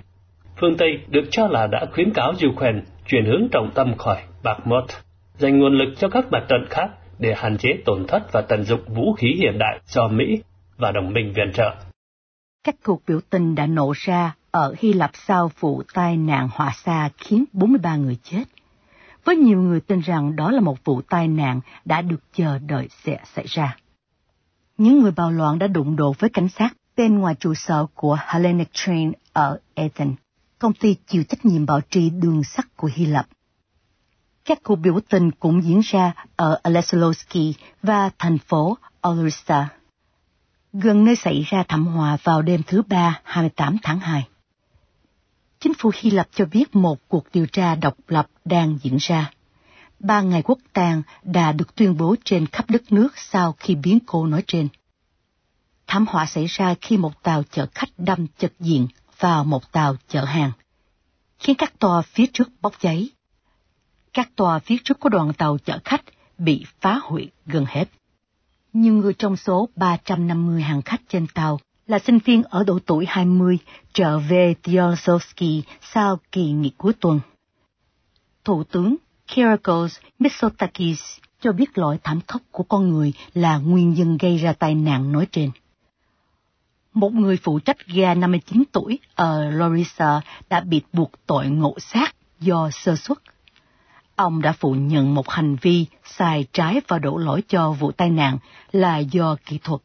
Phương 0.59 0.77
Tây 0.77 0.99
được 1.07 1.23
cho 1.31 1.47
là 1.47 1.67
đã 1.67 1.85
khuyến 1.93 2.13
cáo 2.13 2.33
Ukraine 2.47 2.81
chuyển 3.07 3.25
hướng 3.25 3.47
trọng 3.51 3.71
tâm 3.75 3.97
khỏi 3.97 4.21
Bakhmut, 4.43 4.83
dành 5.37 5.59
nguồn 5.59 5.77
lực 5.77 5.93
cho 5.97 6.09
các 6.09 6.31
mặt 6.31 6.45
trận 6.49 6.65
khác 6.69 6.89
để 7.19 7.33
hạn 7.37 7.57
chế 7.57 7.69
tổn 7.85 8.07
thất 8.07 8.33
và 8.33 8.41
tận 8.41 8.63
dụng 8.63 8.81
vũ 8.87 9.13
khí 9.13 9.27
hiện 9.39 9.57
đại 9.59 9.79
cho 9.87 10.07
Mỹ 10.07 10.41
và 10.77 10.91
đồng 10.91 11.13
minh 11.13 11.33
viện 11.35 11.51
trợ. 11.53 11.75
Các 12.63 12.75
cuộc 12.83 13.01
biểu 13.07 13.19
tình 13.29 13.55
đã 13.55 13.65
nổ 13.65 13.93
ra 13.95 14.35
ở 14.51 14.73
Hy 14.79 14.93
Lạp 14.93 15.11
sau 15.13 15.51
vụ 15.59 15.83
tai 15.93 16.17
nạn 16.17 16.49
hỏa 16.51 16.71
xa 16.71 17.09
khiến 17.17 17.45
43 17.53 17.95
người 17.95 18.17
chết. 18.23 18.43
Với 19.25 19.35
nhiều 19.35 19.61
người 19.61 19.79
tin 19.79 19.99
rằng 19.99 20.35
đó 20.35 20.51
là 20.51 20.59
một 20.59 20.85
vụ 20.85 21.01
tai 21.01 21.27
nạn 21.27 21.59
đã 21.85 22.01
được 22.01 22.19
chờ 22.33 22.59
đợi 22.59 22.87
sẽ 22.89 23.19
xảy 23.23 23.45
ra. 23.47 23.75
Những 24.77 25.01
người 25.01 25.11
bạo 25.11 25.31
loạn 25.31 25.59
đã 25.59 25.67
đụng 25.67 25.95
độ 25.95 26.15
với 26.19 26.29
cảnh 26.29 26.49
sát 26.49 26.69
bên 26.97 27.19
ngoài 27.19 27.35
trụ 27.39 27.53
sở 27.53 27.85
của 27.93 28.17
Hellenic 28.27 28.69
Train 28.73 29.11
ở 29.33 29.59
Athens, 29.75 30.17
công 30.59 30.73
ty 30.73 30.95
chịu 31.07 31.23
trách 31.23 31.45
nhiệm 31.45 31.65
bảo 31.65 31.81
trì 31.81 32.09
đường 32.09 32.43
sắt 32.43 32.77
của 32.77 32.89
Hy 32.93 33.05
Lạp. 33.05 33.27
Các 34.45 34.59
cuộc 34.63 34.75
biểu 34.75 34.99
tình 35.09 35.31
cũng 35.31 35.63
diễn 35.63 35.79
ra 35.83 36.13
ở 36.35 36.59
Alexandrovsky 36.63 37.53
và 37.83 38.09
thành 38.19 38.37
phố 38.37 38.77
Orissa, 39.07 39.67
gần 40.73 41.05
nơi 41.05 41.15
xảy 41.15 41.41
ra 41.41 41.63
thảm 41.67 41.87
họa 41.87 42.17
vào 42.23 42.41
đêm 42.41 42.61
thứ 42.67 42.81
Ba 42.81 43.21
28 43.23 43.77
tháng 43.83 43.99
2 43.99 44.27
chính 45.65 45.73
phủ 45.73 45.91
Hy 45.95 46.09
Lạp 46.09 46.27
cho 46.31 46.45
biết 46.45 46.75
một 46.75 46.99
cuộc 47.07 47.25
điều 47.33 47.45
tra 47.45 47.75
độc 47.75 47.95
lập 48.07 48.27
đang 48.45 48.77
diễn 48.81 48.97
ra. 48.99 49.31
Ba 50.07 50.21
ngày 50.21 50.41
quốc 50.41 50.59
tang 50.73 51.01
đã 51.23 51.51
được 51.51 51.75
tuyên 51.75 51.97
bố 51.97 52.15
trên 52.25 52.45
khắp 52.47 52.69
đất 52.69 52.91
nước 52.91 53.17
sau 53.17 53.55
khi 53.59 53.75
biến 53.75 53.99
cố 54.05 54.25
nói 54.25 54.43
trên. 54.47 54.67
Thảm 55.87 56.05
họa 56.07 56.25
xảy 56.25 56.45
ra 56.45 56.75
khi 56.81 56.97
một 56.97 57.23
tàu 57.23 57.43
chở 57.51 57.67
khách 57.73 57.89
đâm 57.97 58.27
chật 58.37 58.53
diện 58.59 58.87
vào 59.19 59.43
một 59.43 59.71
tàu 59.71 59.95
chở 60.07 60.23
hàng, 60.23 60.51
khiến 61.39 61.55
các 61.55 61.79
toa 61.79 62.01
phía 62.01 62.25
trước 62.33 62.49
bốc 62.61 62.73
cháy. 62.79 63.09
Các 64.13 64.29
toa 64.35 64.59
phía 64.59 64.75
trước 64.83 64.99
của 64.99 65.09
đoàn 65.09 65.33
tàu 65.33 65.57
chở 65.57 65.79
khách 65.83 66.03
bị 66.37 66.65
phá 66.79 66.99
hủy 67.03 67.31
gần 67.45 67.65
hết. 67.67 67.85
Nhiều 68.73 68.93
người 68.93 69.13
trong 69.13 69.37
số 69.37 69.69
350 69.75 70.61
hàng 70.61 70.81
khách 70.81 71.01
trên 71.09 71.27
tàu 71.27 71.59
là 71.87 71.99
sinh 71.99 72.19
viên 72.25 72.43
ở 72.43 72.63
độ 72.63 72.79
tuổi 72.85 73.05
20 73.07 73.57
trở 73.93 74.19
về 74.19 74.55
Thiosovsky 74.63 75.63
sau 75.93 76.19
kỳ 76.31 76.51
nghỉ 76.51 76.71
cuối 76.77 76.93
tuần. 76.93 77.19
Thủ 78.43 78.63
tướng 78.63 78.95
Kyriakos 79.27 79.97
Mitsotakis 80.19 80.99
cho 81.41 81.51
biết 81.51 81.77
lỗi 81.77 81.97
thảm 82.03 82.19
khốc 82.27 82.41
của 82.51 82.63
con 82.63 82.89
người 82.89 83.13
là 83.33 83.57
nguyên 83.57 83.93
nhân 83.93 84.17
gây 84.17 84.37
ra 84.37 84.53
tai 84.53 84.75
nạn 84.75 85.11
nói 85.11 85.27
trên. 85.31 85.51
Một 86.93 87.13
người 87.13 87.37
phụ 87.37 87.59
trách 87.59 87.87
ga 87.87 88.13
59 88.13 88.63
tuổi 88.71 88.99
ở 89.15 89.49
Larissa 89.49 90.21
đã 90.49 90.59
bị 90.59 90.81
buộc 90.93 91.11
tội 91.25 91.47
ngộ 91.47 91.75
sát 91.79 92.15
do 92.39 92.69
sơ 92.71 92.95
suất. 92.95 93.17
Ông 94.15 94.41
đã 94.41 94.51
phủ 94.51 94.73
nhận 94.73 95.13
một 95.13 95.29
hành 95.29 95.55
vi 95.61 95.85
sai 96.03 96.45
trái 96.53 96.81
và 96.87 96.99
đổ 96.99 97.17
lỗi 97.17 97.43
cho 97.47 97.71
vụ 97.71 97.91
tai 97.91 98.09
nạn 98.09 98.37
là 98.71 98.97
do 98.97 99.35
kỹ 99.45 99.57
thuật 99.63 99.81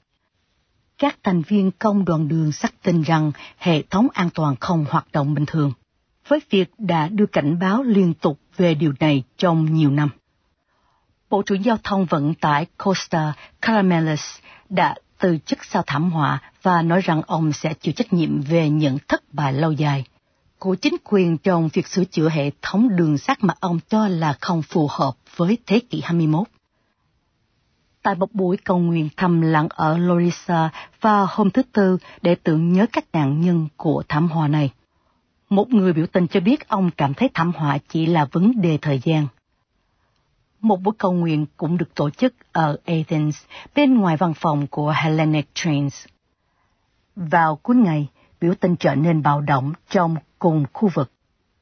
các 1.01 1.19
thành 1.23 1.43
viên 1.43 1.71
công 1.71 2.05
đoàn 2.05 2.29
đường 2.29 2.53
xác 2.53 2.83
tin 2.83 3.03
rằng 3.03 3.33
hệ 3.59 3.83
thống 3.83 4.09
an 4.15 4.31
toàn 4.35 4.57
không 4.57 4.85
hoạt 4.89 5.07
động 5.13 5.35
bình 5.35 5.47
thường, 5.47 5.73
với 6.29 6.41
việc 6.51 6.71
đã 6.79 7.09
đưa 7.09 7.27
cảnh 7.27 7.59
báo 7.59 7.83
liên 7.83 8.15
tục 8.15 8.41
về 8.61 8.75
điều 8.75 8.93
này 9.01 9.23
trong 9.39 9.75
nhiều 9.75 9.91
năm. 9.91 10.11
Bộ 11.31 11.43
trưởng 11.43 11.65
Giao 11.65 11.77
thông 11.85 12.05
Vận 12.05 12.35
tải 12.35 12.67
Costa 12.85 13.33
Caramelis 13.61 14.39
đã 14.69 14.95
từ 15.19 15.39
chức 15.47 15.65
sau 15.65 15.83
thảm 15.87 16.11
họa 16.11 16.43
và 16.63 16.83
nói 16.83 17.01
rằng 17.01 17.23
ông 17.27 17.53
sẽ 17.53 17.75
chịu 17.75 17.93
trách 17.93 18.13
nhiệm 18.13 18.41
về 18.41 18.71
những 18.71 18.99
thất 19.09 19.35
bại 19.35 19.53
lâu 19.53 19.73
dài 19.73 20.05
của 20.59 20.75
chính 20.75 20.97
quyền 21.05 21.39
trong 21.39 21.69
việc 21.73 21.87
sửa 21.87 22.05
chữa 22.05 22.29
hệ 22.29 22.51
thống 22.63 22.97
đường 22.97 23.19
sắt 23.19 23.45
mà 23.45 23.55
ông 23.61 23.81
cho 23.89 24.09
là 24.09 24.37
không 24.41 24.63
phù 24.63 24.89
hợp 24.91 25.13
với 25.37 25.59
thế 25.67 25.81
kỷ 25.91 26.01
21 26.05 26.49
tại 28.03 28.15
một 28.15 28.33
buổi 28.33 28.57
cầu 28.57 28.79
nguyện 28.79 29.09
thầm 29.17 29.41
lặng 29.41 29.69
ở 29.71 29.99
Lorisa 29.99 30.71
vào 31.01 31.27
hôm 31.31 31.51
thứ 31.51 31.63
Tư 31.73 31.99
để 32.23 32.35
tưởng 32.35 32.73
nhớ 32.73 32.87
các 32.93 33.05
nạn 33.13 33.41
nhân 33.41 33.69
của 33.77 34.03
thảm 34.09 34.29
họa 34.29 34.49
này. 34.49 34.71
Một 35.51 35.69
người 35.69 35.93
biểu 35.93 36.07
tình 36.07 36.27
cho 36.27 36.41
biết 36.41 36.69
ông 36.69 36.91
cảm 36.97 37.15
thấy 37.15 37.31
thảm 37.35 37.53
họa 37.57 37.79
chỉ 37.89 38.07
là 38.07 38.25
vấn 38.25 38.61
đề 38.61 38.79
thời 38.83 39.01
gian. 39.05 39.27
Một 40.61 40.81
buổi 40.81 40.95
cầu 40.99 41.13
nguyện 41.13 41.47
cũng 41.57 41.79
được 41.79 41.95
tổ 41.95 42.11
chức 42.11 42.35
ở 42.53 42.77
Athens, 42.85 43.43
bên 43.75 43.99
ngoài 43.99 44.17
văn 44.17 44.35
phòng 44.35 44.67
của 44.67 44.95
Hellenic 44.97 45.49
Trains. 45.55 46.07
Vào 47.17 47.57
cuối 47.57 47.77
ngày, 47.77 48.09
biểu 48.41 48.55
tình 48.55 48.77
trở 48.77 48.95
nên 48.95 49.23
bạo 49.23 49.41
động 49.41 49.73
trong 49.89 50.17
cùng 50.39 50.65
khu 50.73 50.91
vực 50.95 51.11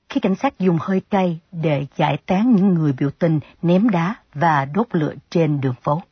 khi 0.08 0.20
cảnh 0.20 0.34
sát 0.34 0.58
dùng 0.58 0.78
hơi 0.80 1.00
cay 1.00 1.38
để 1.52 1.86
giải 1.96 2.18
tán 2.26 2.56
những 2.56 2.74
người 2.74 2.92
biểu 2.92 3.10
tình 3.10 3.40
ném 3.62 3.90
đá 3.90 4.14
và 4.34 4.64
đốt 4.64 4.86
lửa 4.92 5.14
trên 5.30 5.60
đường 5.60 5.74
phố. 5.82 6.02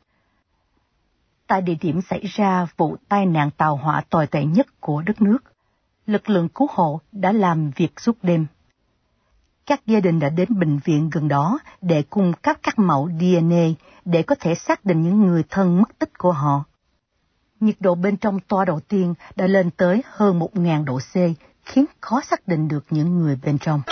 Tại 1.47 1.63
địa 1.63 1.77
điểm 1.81 2.01
xảy 2.01 2.23
ra 2.27 2.67
vụ 2.77 2.97
tai 3.09 3.27
nạn 3.27 3.51
tàu 3.57 3.77
hỏa 3.77 4.01
tồi 4.11 4.27
tệ 4.27 4.45
nhất 4.45 4.67
của 4.81 5.03
đất 5.03 5.23
nước, 5.23 5.39
lực 6.07 6.31
lượng 6.31 6.49
cứu 6.49 6.69
hộ 6.71 7.01
đã 7.13 7.33
làm 7.33 7.71
việc 7.71 8.01
suốt 8.01 8.17
đêm. 8.23 8.47
Các 9.67 9.87
gia 9.87 10.01
đình 10.01 10.21
đã 10.21 10.29
đến 10.29 10.49
bệnh 10.59 10.79
viện 10.79 11.11
gần 11.13 11.29
đó 11.29 11.59
để 11.81 12.03
cung 12.11 12.33
cấp 12.43 12.57
các 12.63 12.79
mẫu 12.79 13.11
DNA 13.21 13.67
để 14.05 14.23
có 14.23 14.35
thể 14.41 14.55
xác 14.55 14.85
định 14.85 15.03
những 15.03 15.27
người 15.27 15.45
thân 15.51 15.79
mất 15.79 15.99
tích 15.99 16.19
của 16.19 16.33
họ. 16.33 16.65
Nhiệt 17.61 17.77
độ 17.81 17.95
bên 17.95 18.17
trong 18.17 18.41
toa 18.41 18.65
đầu 18.65 18.81
tiên 18.81 19.15
đã 19.37 19.47
lên 19.47 19.71
tới 19.71 20.03
hơn 20.11 20.41
1.000 20.41 20.85
độ 20.85 20.99
C, 20.99 21.15
khiến 21.65 21.85
khó 22.01 22.21
xác 22.31 22.49
định 22.49 22.69
được 22.69 22.85
những 22.91 23.19
người 23.19 23.39
bên 23.45 23.59
trong. 23.59 23.83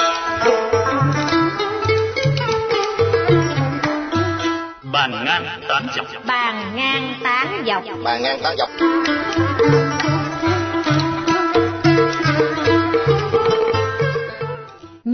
Bàn 4.92 5.24
ngang 5.24 5.60
tán 5.68 5.86
dọc. 5.96 6.06
Bàn 6.26 6.76
ngang 6.76 7.14
tán 7.22 7.64
dọc. 7.66 7.82
Bàn 8.04 8.22
ngang 8.22 8.40
tán 8.42 8.56
dọc. 8.58 8.68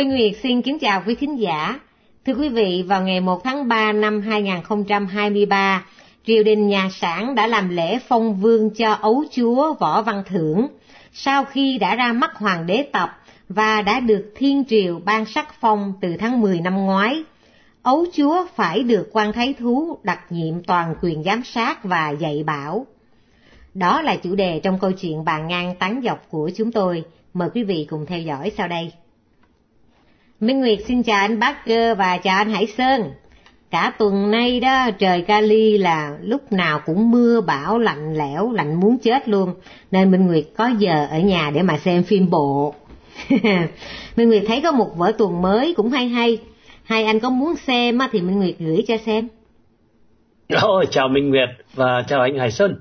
Minh 0.00 0.10
Nguyệt 0.10 0.32
xin 0.42 0.62
kính 0.62 0.78
chào 0.78 1.02
quý 1.06 1.14
khán 1.14 1.36
giả. 1.36 1.80
Thưa 2.26 2.32
quý 2.34 2.48
vị, 2.48 2.84
vào 2.88 3.02
ngày 3.02 3.20
1 3.20 3.44
tháng 3.44 3.68
3 3.68 3.92
năm 3.92 4.20
2023, 4.20 5.84
triều 6.26 6.42
đình 6.42 6.68
nhà 6.68 6.88
sản 6.92 7.34
đã 7.34 7.46
làm 7.46 7.68
lễ 7.68 7.98
phong 8.08 8.40
vương 8.40 8.70
cho 8.70 8.92
ấu 8.92 9.24
chúa 9.30 9.74
Võ 9.74 10.02
Văn 10.02 10.22
Thưởng, 10.26 10.68
sau 11.12 11.44
khi 11.44 11.78
đã 11.78 11.94
ra 11.94 12.12
mắt 12.12 12.34
hoàng 12.34 12.66
đế 12.66 12.82
tập 12.92 13.10
và 13.48 13.82
đã 13.82 14.00
được 14.00 14.32
thiên 14.36 14.64
triều 14.64 15.00
ban 15.04 15.24
sắc 15.24 15.54
phong 15.60 15.92
từ 16.00 16.16
tháng 16.16 16.40
10 16.40 16.60
năm 16.60 16.76
ngoái. 16.76 17.22
Ấu 17.82 18.04
chúa 18.16 18.46
phải 18.54 18.82
được 18.82 19.08
quan 19.12 19.32
thái 19.32 19.54
thú 19.58 19.98
đặc 20.02 20.20
nhiệm 20.30 20.62
toàn 20.62 20.94
quyền 21.02 21.22
giám 21.22 21.42
sát 21.44 21.84
và 21.84 22.10
dạy 22.10 22.42
bảo. 22.46 22.86
Đó 23.74 24.02
là 24.02 24.16
chủ 24.16 24.34
đề 24.34 24.60
trong 24.62 24.78
câu 24.78 24.92
chuyện 24.92 25.24
bàn 25.24 25.48
ngang 25.48 25.74
tán 25.78 26.00
dọc 26.04 26.30
của 26.30 26.50
chúng 26.56 26.72
tôi. 26.72 27.04
Mời 27.34 27.48
quý 27.54 27.62
vị 27.62 27.86
cùng 27.90 28.06
theo 28.06 28.20
dõi 28.20 28.52
sau 28.56 28.68
đây. 28.68 28.92
Minh 30.40 30.60
Nguyệt 30.60 30.78
xin 30.84 31.02
chào 31.02 31.18
anh 31.18 31.40
Parker 31.40 31.98
và 31.98 32.18
chào 32.18 32.36
anh 32.36 32.50
Hải 32.50 32.66
Sơn. 32.66 33.02
Cả 33.70 33.92
tuần 33.98 34.30
nay 34.30 34.60
đó 34.60 34.90
trời 34.98 35.22
Cali 35.22 35.78
là 35.78 36.18
lúc 36.22 36.52
nào 36.52 36.80
cũng 36.86 37.10
mưa 37.10 37.40
bão 37.40 37.78
lạnh 37.78 38.14
lẽo, 38.18 38.52
lạnh 38.52 38.80
muốn 38.80 38.98
chết 38.98 39.28
luôn. 39.28 39.54
Nên 39.90 40.10
Minh 40.10 40.26
Nguyệt 40.26 40.44
có 40.56 40.70
giờ 40.78 41.06
ở 41.10 41.18
nhà 41.18 41.50
để 41.54 41.62
mà 41.62 41.78
xem 41.78 42.02
phim 42.02 42.30
bộ. 42.30 42.74
Minh 44.16 44.28
Nguyệt 44.28 44.42
thấy 44.46 44.60
có 44.60 44.72
một 44.72 44.88
vở 44.96 45.12
tuần 45.18 45.42
mới 45.42 45.74
cũng 45.74 45.90
hay 45.90 46.08
hay. 46.08 46.38
Hai 46.84 47.04
anh 47.04 47.20
có 47.20 47.30
muốn 47.30 47.56
xem 47.56 47.98
thì 48.12 48.20
Minh 48.20 48.38
Nguyệt 48.38 48.54
gửi 48.58 48.84
cho 48.88 48.96
xem. 48.96 49.28
Oh, 50.54 50.90
chào 50.90 51.08
Minh 51.08 51.30
Nguyệt 51.30 51.48
và 51.74 52.04
chào 52.08 52.20
anh 52.20 52.38
Hải 52.38 52.50
Sơn. 52.50 52.76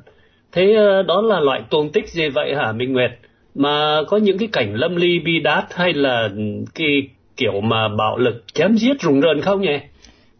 Thế 0.51 0.73
ờ, 0.73 1.03
đó 1.03 1.21
là 1.21 1.39
loại 1.39 1.61
tuồng 1.69 1.91
tích 1.91 2.09
gì 2.09 2.29
vậy 2.29 2.55
hả 2.55 2.71
Minh 2.71 2.93
Nguyệt? 2.93 3.11
Mà 3.55 4.01
có 4.07 4.17
những 4.17 4.37
cái 4.37 4.49
cảnh 4.51 4.73
lâm 4.73 4.95
ly 4.95 5.19
bi 5.19 5.39
đát 5.39 5.73
hay 5.73 5.93
là 5.93 6.29
cái 6.75 7.09
kiểu 7.39 7.61
mà 7.61 7.87
bạo 7.97 8.17
lực 8.17 8.43
chém 8.53 8.75
giết 8.75 9.01
rùng 9.01 9.19
rợn 9.19 9.41
không 9.41 9.61
nhỉ? 9.61 9.79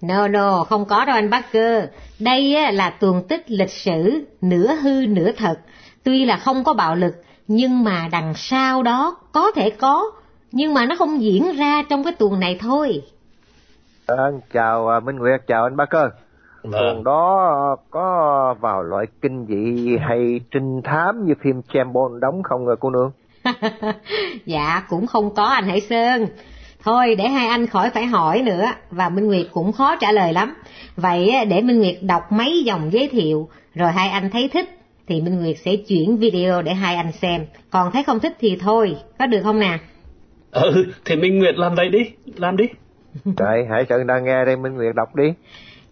No 0.01 0.27
no, 0.27 0.63
không 0.63 0.85
có 0.85 1.05
đâu 1.05 1.15
anh 1.15 1.31
Parker. 1.31 1.83
Đây 2.19 2.73
là 2.73 2.89
tuồng 2.89 3.27
tích 3.27 3.51
lịch 3.51 3.69
sử, 3.69 4.25
nửa 4.41 4.75
hư 4.75 5.05
nửa 5.07 5.31
thật. 5.31 5.59
Tuy 6.03 6.25
là 6.25 6.37
không 6.37 6.63
có 6.63 6.73
bạo 6.73 6.95
lực, 6.95 7.13
nhưng 7.47 7.83
mà 7.83 8.07
đằng 8.11 8.33
sau 8.35 8.83
đó 8.83 9.17
có 9.31 9.51
thể 9.51 9.69
có, 9.69 10.11
nhưng 10.51 10.73
mà 10.73 10.85
nó 10.85 10.95
không 10.95 11.21
diễn 11.21 11.55
ra 11.55 11.83
trong 11.89 12.03
cái 12.03 12.13
tuồng 12.13 12.39
này 12.39 12.57
thôi. 12.61 13.01
À, 14.07 14.23
chào 14.53 14.87
à, 14.87 14.99
Minh 14.99 15.15
Nguyệt, 15.15 15.41
chào 15.47 15.63
anh 15.63 15.77
Parker. 15.77 16.11
Vâng. 16.63 16.71
Tuồng 16.71 17.03
đó 17.03 17.75
có 17.91 18.55
vào 18.59 18.83
loại 18.83 19.05
kinh 19.21 19.45
dị 19.49 19.97
hay 19.97 20.39
trinh 20.51 20.81
thám 20.83 21.25
như 21.25 21.33
phim 21.43 21.61
Chambon 21.73 22.19
đóng 22.19 22.43
không 22.43 22.65
rồi 22.65 22.75
cô 22.79 22.89
nương? 22.89 23.11
dạ, 24.45 24.83
cũng 24.89 25.07
không 25.07 25.35
có 25.35 25.43
anh 25.43 25.67
Hải 25.67 25.81
Sơn. 25.81 26.27
Thôi 26.83 27.15
để 27.15 27.27
hai 27.27 27.47
anh 27.47 27.67
khỏi 27.67 27.89
phải 27.89 28.05
hỏi 28.05 28.41
nữa 28.41 28.65
và 28.91 29.09
Minh 29.09 29.27
Nguyệt 29.27 29.47
cũng 29.51 29.71
khó 29.71 29.95
trả 29.95 30.11
lời 30.11 30.33
lắm. 30.33 30.53
Vậy 30.95 31.31
để 31.49 31.61
Minh 31.61 31.79
Nguyệt 31.79 31.95
đọc 32.01 32.31
mấy 32.31 32.63
dòng 32.65 32.93
giới 32.93 33.07
thiệu 33.07 33.49
rồi 33.75 33.91
hai 33.91 34.09
anh 34.09 34.29
thấy 34.29 34.49
thích 34.53 34.79
thì 35.07 35.21
Minh 35.21 35.39
Nguyệt 35.39 35.55
sẽ 35.65 35.75
chuyển 35.75 36.17
video 36.17 36.61
để 36.61 36.73
hai 36.73 36.95
anh 36.95 37.11
xem. 37.11 37.45
Còn 37.69 37.91
thấy 37.91 38.03
không 38.03 38.19
thích 38.19 38.37
thì 38.39 38.57
thôi, 38.59 38.95
có 39.19 39.25
được 39.25 39.41
không 39.43 39.59
nè? 39.59 39.77
Ừ, 40.51 40.85
thì 41.05 41.15
Minh 41.15 41.39
Nguyệt 41.39 41.55
làm 41.55 41.75
vậy 41.75 41.89
đi, 41.89 41.99
làm 42.35 42.57
đi. 42.57 42.65
Trời, 43.37 43.65
Hải 43.69 43.85
Sơn 43.89 44.07
đang 44.07 44.25
nghe 44.25 44.45
đây, 44.45 44.55
Minh 44.55 44.73
Nguyệt 44.73 44.95
đọc 44.95 45.15
đi. 45.15 45.33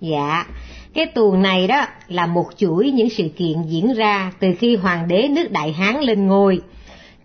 Dạ, 0.02 0.46
cái 0.94 1.06
tuồng 1.06 1.42
này 1.42 1.68
đó 1.68 1.86
là 2.08 2.26
một 2.26 2.46
chuỗi 2.58 2.92
những 2.92 3.10
sự 3.10 3.30
kiện 3.38 3.64
diễn 3.68 3.94
ra 3.94 4.32
từ 4.40 4.48
khi 4.60 4.76
hoàng 4.76 5.08
đế 5.08 5.28
nước 5.28 5.52
Đại 5.52 5.74
Hán 5.74 6.02
lên 6.02 6.28
ngôi 6.28 6.62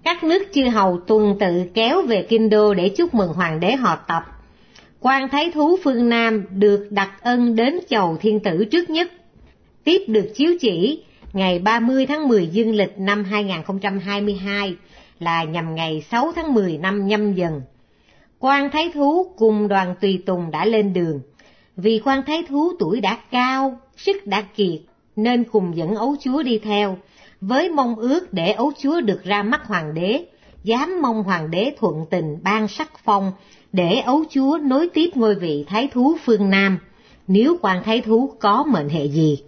các 0.04 0.24
nước 0.24 0.42
chư 0.54 0.68
hầu 0.68 1.00
tuần 1.06 1.36
tự 1.40 1.62
kéo 1.74 2.02
về 2.02 2.26
kinh 2.28 2.50
đô 2.50 2.74
để 2.74 2.88
chúc 2.88 3.14
mừng 3.14 3.32
hoàng 3.32 3.60
đế 3.60 3.76
họ 3.76 3.96
tập. 3.96 4.22
quan 5.00 5.28
thái 5.28 5.50
thú 5.54 5.76
phương 5.84 6.08
Nam 6.08 6.44
được 6.50 6.86
đặt 6.90 7.10
ân 7.22 7.56
đến 7.56 7.78
chầu 7.88 8.16
thiên 8.20 8.40
tử 8.40 8.64
trước 8.64 8.90
nhất. 8.90 9.12
Tiếp 9.84 10.02
được 10.06 10.32
chiếu 10.34 10.52
chỉ 10.60 11.02
ngày 11.32 11.58
30 11.58 12.06
tháng 12.06 12.28
10 12.28 12.46
dương 12.46 12.74
lịch 12.74 12.98
năm 12.98 13.24
2022 13.24 14.76
là 15.18 15.44
nhằm 15.44 15.74
ngày 15.74 16.04
6 16.10 16.32
tháng 16.36 16.54
10 16.54 16.78
năm 16.78 17.06
nhâm 17.06 17.34
dần. 17.34 17.62
quan 18.38 18.70
thái 18.70 18.90
thú 18.94 19.32
cùng 19.36 19.68
đoàn 19.68 19.94
tùy 20.00 20.22
tùng 20.26 20.50
đã 20.50 20.64
lên 20.64 20.92
đường. 20.92 21.20
Vì 21.76 22.00
quan 22.04 22.22
thái 22.26 22.42
thú 22.48 22.72
tuổi 22.78 23.00
đã 23.00 23.18
cao, 23.30 23.80
sức 23.96 24.26
đã 24.26 24.42
kiệt, 24.42 24.80
nên 25.16 25.44
cùng 25.44 25.76
dẫn 25.76 25.94
ấu 25.94 26.16
chúa 26.20 26.42
đi 26.42 26.58
theo, 26.58 26.98
với 27.42 27.68
mong 27.68 27.96
ước 27.96 28.32
để 28.32 28.52
ấu 28.52 28.72
chúa 28.78 29.00
được 29.00 29.24
ra 29.24 29.42
mắt 29.42 29.66
hoàng 29.66 29.94
đế, 29.94 30.24
dám 30.64 31.02
mong 31.02 31.22
hoàng 31.22 31.50
đế 31.50 31.74
thuận 31.78 32.06
tình 32.10 32.38
ban 32.42 32.68
sắc 32.68 32.90
phong 33.04 33.32
để 33.72 33.98
ấu 33.98 34.24
chúa 34.30 34.58
nối 34.62 34.88
tiếp 34.94 35.10
ngôi 35.14 35.34
vị 35.34 35.64
thái 35.68 35.88
thú 35.92 36.16
phương 36.24 36.50
Nam, 36.50 36.78
nếu 37.26 37.56
quan 37.62 37.82
thái 37.84 38.00
thú 38.00 38.32
có 38.40 38.64
mệnh 38.64 38.88
hệ 38.88 39.04
gì. 39.08 39.42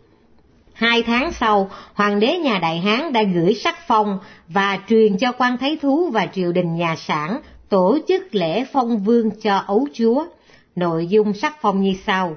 Hai 0.73 1.03
tháng 1.03 1.33
sau, 1.33 1.71
hoàng 1.95 2.21
đế 2.21 2.39
nhà 2.39 2.59
Đại 2.59 2.79
Hán 2.79 3.13
đã 3.13 3.23
gửi 3.23 3.55
sắc 3.55 3.77
phong 3.87 4.19
và 4.49 4.79
truyền 4.89 5.17
cho 5.19 5.33
quan 5.33 5.59
thái 5.59 5.79
thú 5.83 6.11
và 6.11 6.27
triều 6.27 6.53
đình 6.53 6.77
nhà 6.77 6.97
sản 6.97 7.41
tổ 7.69 7.99
chức 8.09 8.35
lễ 8.35 8.65
phong 8.73 8.99
vương 8.99 9.31
cho 9.43 9.59
ấu 9.67 9.87
chúa. 9.93 10.27
Nội 10.77 11.07
dung 11.07 11.35
sắc 11.35 11.57
phong 11.61 11.83
như 11.83 11.95
sau. 12.07 12.37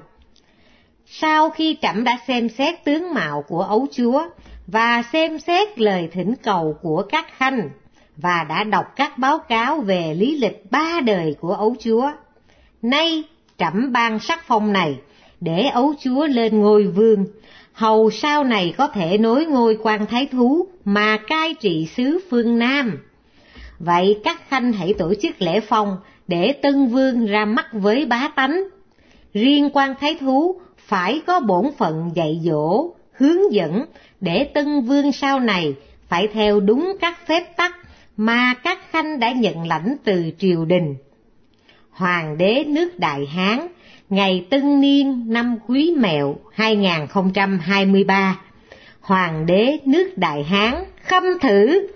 Sau 1.06 1.50
khi 1.50 1.76
trẫm 1.82 2.04
đã 2.04 2.18
xem 2.28 2.48
xét 2.48 2.84
tướng 2.84 3.14
mạo 3.14 3.44
của 3.48 3.62
ấu 3.62 3.86
chúa, 3.92 4.22
và 4.72 5.02
xem 5.12 5.38
xét 5.38 5.78
lời 5.78 6.08
thỉnh 6.12 6.34
cầu 6.42 6.76
của 6.82 7.02
các 7.08 7.26
khanh 7.36 7.70
và 8.16 8.46
đã 8.48 8.64
đọc 8.64 8.84
các 8.96 9.18
báo 9.18 9.38
cáo 9.38 9.80
về 9.80 10.14
lý 10.14 10.38
lịch 10.38 10.70
ba 10.70 11.00
đời 11.04 11.34
của 11.40 11.52
ấu 11.52 11.76
chúa. 11.80 12.10
Nay 12.82 13.24
trẫm 13.58 13.92
ban 13.92 14.18
sắc 14.18 14.44
phong 14.46 14.72
này 14.72 14.98
để 15.40 15.68
ấu 15.68 15.94
chúa 16.00 16.26
lên 16.26 16.60
ngôi 16.60 16.86
vương, 16.86 17.24
hầu 17.72 18.10
sau 18.10 18.44
này 18.44 18.74
có 18.78 18.88
thể 18.88 19.18
nối 19.18 19.46
ngôi 19.46 19.78
quan 19.82 20.06
thái 20.06 20.26
thú 20.26 20.66
mà 20.84 21.16
cai 21.16 21.54
trị 21.54 21.88
xứ 21.96 22.18
phương 22.30 22.58
Nam. 22.58 22.98
Vậy 23.78 24.20
các 24.24 24.48
khanh 24.48 24.72
hãy 24.72 24.94
tổ 24.94 25.14
chức 25.22 25.42
lễ 25.42 25.60
phong 25.60 25.96
để 26.26 26.52
tân 26.52 26.86
vương 26.86 27.26
ra 27.26 27.44
mắt 27.44 27.66
với 27.72 28.06
bá 28.06 28.28
tánh. 28.36 28.64
Riêng 29.34 29.70
quan 29.72 29.94
thái 30.00 30.14
thú 30.20 30.60
phải 30.78 31.20
có 31.26 31.40
bổn 31.40 31.64
phận 31.78 32.10
dạy 32.14 32.40
dỗ, 32.42 32.90
hướng 33.18 33.52
dẫn 33.52 33.84
để 34.20 34.44
tân 34.44 34.80
vương 34.80 35.12
sau 35.12 35.40
này 35.40 35.74
phải 36.08 36.28
theo 36.28 36.60
đúng 36.60 36.96
các 37.00 37.26
phép 37.26 37.56
tắc 37.56 37.76
mà 38.16 38.54
các 38.54 38.78
khanh 38.90 39.20
đã 39.20 39.32
nhận 39.32 39.66
lãnh 39.66 39.96
từ 40.04 40.30
triều 40.38 40.64
đình. 40.64 40.94
Hoàng 41.90 42.38
đế 42.38 42.64
nước 42.64 42.98
Đại 42.98 43.26
Hán, 43.26 43.66
ngày 44.08 44.46
Tân 44.50 44.80
Niên 44.80 45.24
năm 45.26 45.56
Quý 45.66 45.94
Mẹo 45.98 46.36
2023, 46.52 48.40
Hoàng 49.00 49.46
đế 49.46 49.78
nước 49.84 50.18
Đại 50.18 50.44
Hán 50.44 50.74
khâm 51.02 51.24
thử. 51.42 51.88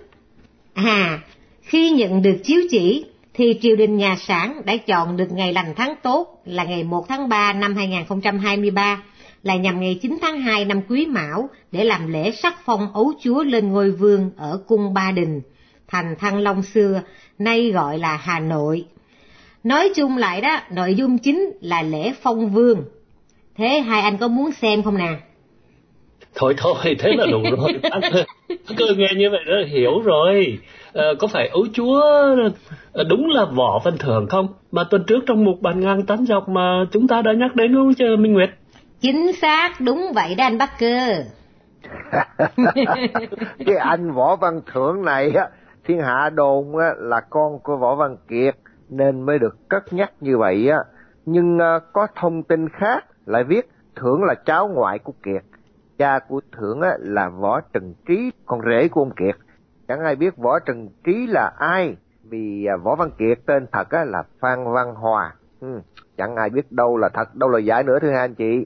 À, 0.73 1.19
khi 1.61 1.89
nhận 1.89 2.21
được 2.21 2.37
chiếu 2.43 2.61
chỉ, 2.71 3.05
thì 3.33 3.59
triều 3.61 3.75
đình 3.75 3.97
nhà 3.97 4.15
sản 4.19 4.61
đã 4.65 4.77
chọn 4.77 5.17
được 5.17 5.31
ngày 5.31 5.53
lành 5.53 5.73
tháng 5.75 5.93
tốt 6.03 6.41
là 6.45 6.63
ngày 6.63 6.83
1 6.83 7.07
tháng 7.07 7.29
3 7.29 7.53
năm 7.53 7.75
2023 7.75 9.03
là 9.43 9.55
nhằm 9.55 9.79
ngày 9.79 9.99
9 10.01 10.17
tháng 10.21 10.41
2 10.41 10.65
năm 10.65 10.81
Quý 10.89 11.05
Mão 11.05 11.49
để 11.71 11.83
làm 11.83 12.13
lễ 12.13 12.31
sắc 12.31 12.55
phong 12.65 12.93
ấu 12.93 13.13
chúa 13.23 13.43
lên 13.43 13.71
ngôi 13.71 13.91
vương 13.91 14.31
ở 14.37 14.61
cung 14.67 14.93
Ba 14.93 15.11
Đình, 15.11 15.41
thành 15.87 16.15
Thăng 16.19 16.39
Long 16.39 16.61
xưa, 16.61 17.01
nay 17.39 17.71
gọi 17.71 17.97
là 17.97 18.17
Hà 18.17 18.39
Nội. 18.39 18.85
Nói 19.63 19.89
chung 19.95 20.17
lại 20.17 20.41
đó, 20.41 20.59
nội 20.71 20.95
dung 20.95 21.17
chính 21.17 21.51
là 21.61 21.81
lễ 21.81 22.13
phong 22.21 22.49
vương. 22.49 22.83
thế 23.57 23.79
hai 23.79 24.01
anh 24.01 24.17
có 24.17 24.27
muốn 24.27 24.51
xem 24.51 24.83
không 24.83 24.97
nè? 24.97 25.15
Thôi 26.35 26.53
thôi 26.57 26.95
thế 26.99 27.11
là 27.17 27.25
đủ 27.31 27.41
rồi. 27.57 27.73
Cơ 28.77 28.85
nghe 28.97 29.07
như 29.17 29.29
vậy 29.29 29.41
đó 29.47 29.53
hiểu 29.67 29.99
rồi. 29.99 30.57
À, 30.93 31.03
có 31.19 31.27
phải 31.27 31.47
ấu 31.47 31.65
chúa 31.73 32.01
ờ, 32.93 33.03
đúng 33.03 33.29
là 33.29 33.45
võ 33.45 33.79
văn 33.83 33.93
thưởng 33.99 34.27
không? 34.29 34.47
Mà 34.71 34.83
tuần 34.83 35.03
trước 35.07 35.23
trong 35.27 35.43
mục 35.43 35.61
bàn 35.61 35.79
ngang 35.79 36.05
tán 36.05 36.25
dọc 36.25 36.49
mà 36.49 36.85
chúng 36.91 37.07
ta 37.07 37.21
đã 37.21 37.33
nhắc 37.33 37.55
đến 37.55 37.73
không 37.73 37.93
chứ 37.93 38.15
minh 38.19 38.33
nguyệt 38.33 38.49
chính 39.03 39.33
xác 39.33 39.69
đúng 39.85 40.11
vậy 40.15 40.35
đó 40.35 40.43
anh 40.43 40.57
bắc 40.57 40.69
cơ. 40.79 41.23
Cái 43.65 43.75
anh 43.75 44.11
võ 44.11 44.35
văn 44.35 44.61
thưởng 44.73 45.05
này 45.05 45.31
á 45.31 45.49
thiên 45.85 45.99
hạ 45.99 46.29
đồn 46.29 46.77
á, 46.77 46.93
là 46.97 47.21
con 47.29 47.59
của 47.59 47.77
võ 47.77 47.95
văn 47.95 48.17
kiệt 48.27 48.55
nên 48.89 49.21
mới 49.21 49.39
được 49.39 49.69
cất 49.69 49.93
nhắc 49.93 50.11
như 50.19 50.37
vậy 50.37 50.69
á. 50.69 50.77
Nhưng 51.25 51.57
uh, 51.57 51.83
có 51.93 52.07
thông 52.15 52.43
tin 52.43 52.69
khác 52.69 53.05
lại 53.25 53.43
viết 53.43 53.69
thưởng 53.95 54.23
là 54.23 54.35
cháu 54.45 54.67
ngoại 54.67 54.99
của 54.99 55.13
kiệt 55.23 55.43
cha 55.97 56.19
của 56.19 56.41
thưởng 56.57 56.81
á, 56.81 56.91
là 56.99 57.29
võ 57.29 57.61
trần 57.61 57.93
trí 58.07 58.31
con 58.45 58.61
rể 58.65 58.87
của 58.87 59.01
ông 59.01 59.11
kiệt. 59.11 59.35
Chẳng 59.87 59.99
ai 59.99 60.15
biết 60.15 60.37
võ 60.37 60.59
trần 60.59 60.89
trí 61.03 61.27
là 61.27 61.51
ai 61.57 61.95
vì 62.23 62.67
uh, 62.75 62.83
võ 62.83 62.95
văn 62.95 63.09
kiệt 63.17 63.39
tên 63.45 63.65
thật 63.71 63.89
á, 63.89 64.05
là 64.05 64.23
phan 64.39 64.73
văn 64.73 64.95
hòa. 64.95 65.33
Ừ, 65.61 65.81
chẳng 66.17 66.35
ai 66.35 66.49
biết 66.49 66.71
đâu 66.71 66.97
là 66.97 67.09
thật 67.13 67.35
đâu 67.35 67.49
là 67.49 67.59
giả 67.59 67.83
nữa 67.83 67.99
thưa 68.01 68.11
hai 68.11 68.19
anh 68.19 68.35
chị 68.35 68.65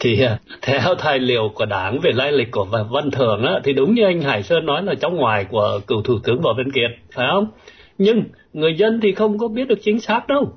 thì 0.00 0.22
à, 0.22 0.38
theo 0.62 0.94
tài 0.94 1.18
liệu 1.18 1.50
của 1.54 1.66
đảng 1.66 2.00
về 2.00 2.10
lai 2.12 2.32
lịch 2.32 2.50
của 2.50 2.64
Văn 2.90 3.10
Thường 3.10 3.42
á, 3.42 3.60
thì 3.64 3.72
đúng 3.72 3.94
như 3.94 4.04
anh 4.04 4.20
Hải 4.20 4.42
Sơn 4.42 4.66
nói 4.66 4.82
là 4.82 4.94
cháu 4.94 5.10
ngoài 5.10 5.44
của 5.44 5.80
cựu 5.86 6.02
thủ 6.02 6.18
tướng 6.24 6.40
Võ 6.40 6.52
Văn 6.56 6.72
Kiệt, 6.72 6.90
phải 7.12 7.28
không? 7.32 7.46
Nhưng 7.98 8.22
người 8.52 8.74
dân 8.74 9.00
thì 9.00 9.12
không 9.12 9.38
có 9.38 9.48
biết 9.48 9.68
được 9.68 9.78
chính 9.82 10.00
xác 10.00 10.26
đâu. 10.28 10.52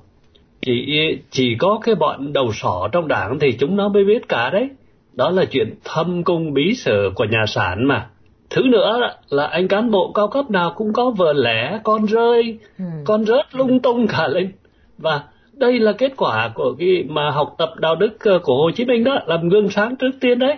Chỉ 0.61 0.97
chỉ 1.31 1.55
có 1.55 1.79
cái 1.83 1.95
bọn 1.95 2.33
đầu 2.33 2.51
sỏ 2.53 2.87
trong 2.91 3.07
đảng 3.07 3.39
thì 3.39 3.51
chúng 3.51 3.75
nó 3.75 3.89
mới 3.89 4.03
biết 4.03 4.27
cả 4.29 4.49
đấy. 4.49 4.69
Đó 5.13 5.29
là 5.29 5.45
chuyện 5.45 5.75
thâm 5.83 6.23
cung 6.23 6.53
bí 6.53 6.75
sử 6.75 7.11
của 7.15 7.25
nhà 7.25 7.45
sản 7.47 7.87
mà. 7.87 8.07
Thứ 8.49 8.61
nữa 8.61 8.99
là 9.29 9.47
anh 9.47 9.67
cán 9.67 9.91
bộ 9.91 10.11
cao 10.15 10.27
cấp 10.27 10.51
nào 10.51 10.73
cũng 10.75 10.93
có 10.93 11.09
vợ 11.09 11.33
lẽ, 11.33 11.79
con 11.83 12.05
rơi, 12.05 12.57
ừ. 12.79 12.85
con 13.05 13.25
rớt 13.25 13.55
lung 13.55 13.79
tung 13.79 14.07
cả 14.07 14.27
lên. 14.27 14.51
Và 14.97 15.23
đây 15.53 15.79
là 15.79 15.91
kết 15.91 16.13
quả 16.17 16.51
của 16.55 16.75
cái 16.79 17.03
mà 17.07 17.31
học 17.31 17.55
tập 17.57 17.69
đạo 17.77 17.95
đức 17.95 18.17
ờ, 18.19 18.39
của 18.43 18.55
Hồ 18.55 18.71
Chí 18.75 18.85
Minh 18.85 19.03
đó, 19.03 19.19
làm 19.25 19.49
gương 19.49 19.69
sáng 19.69 19.95
trước 19.95 20.11
tiên 20.21 20.39
đấy. 20.39 20.57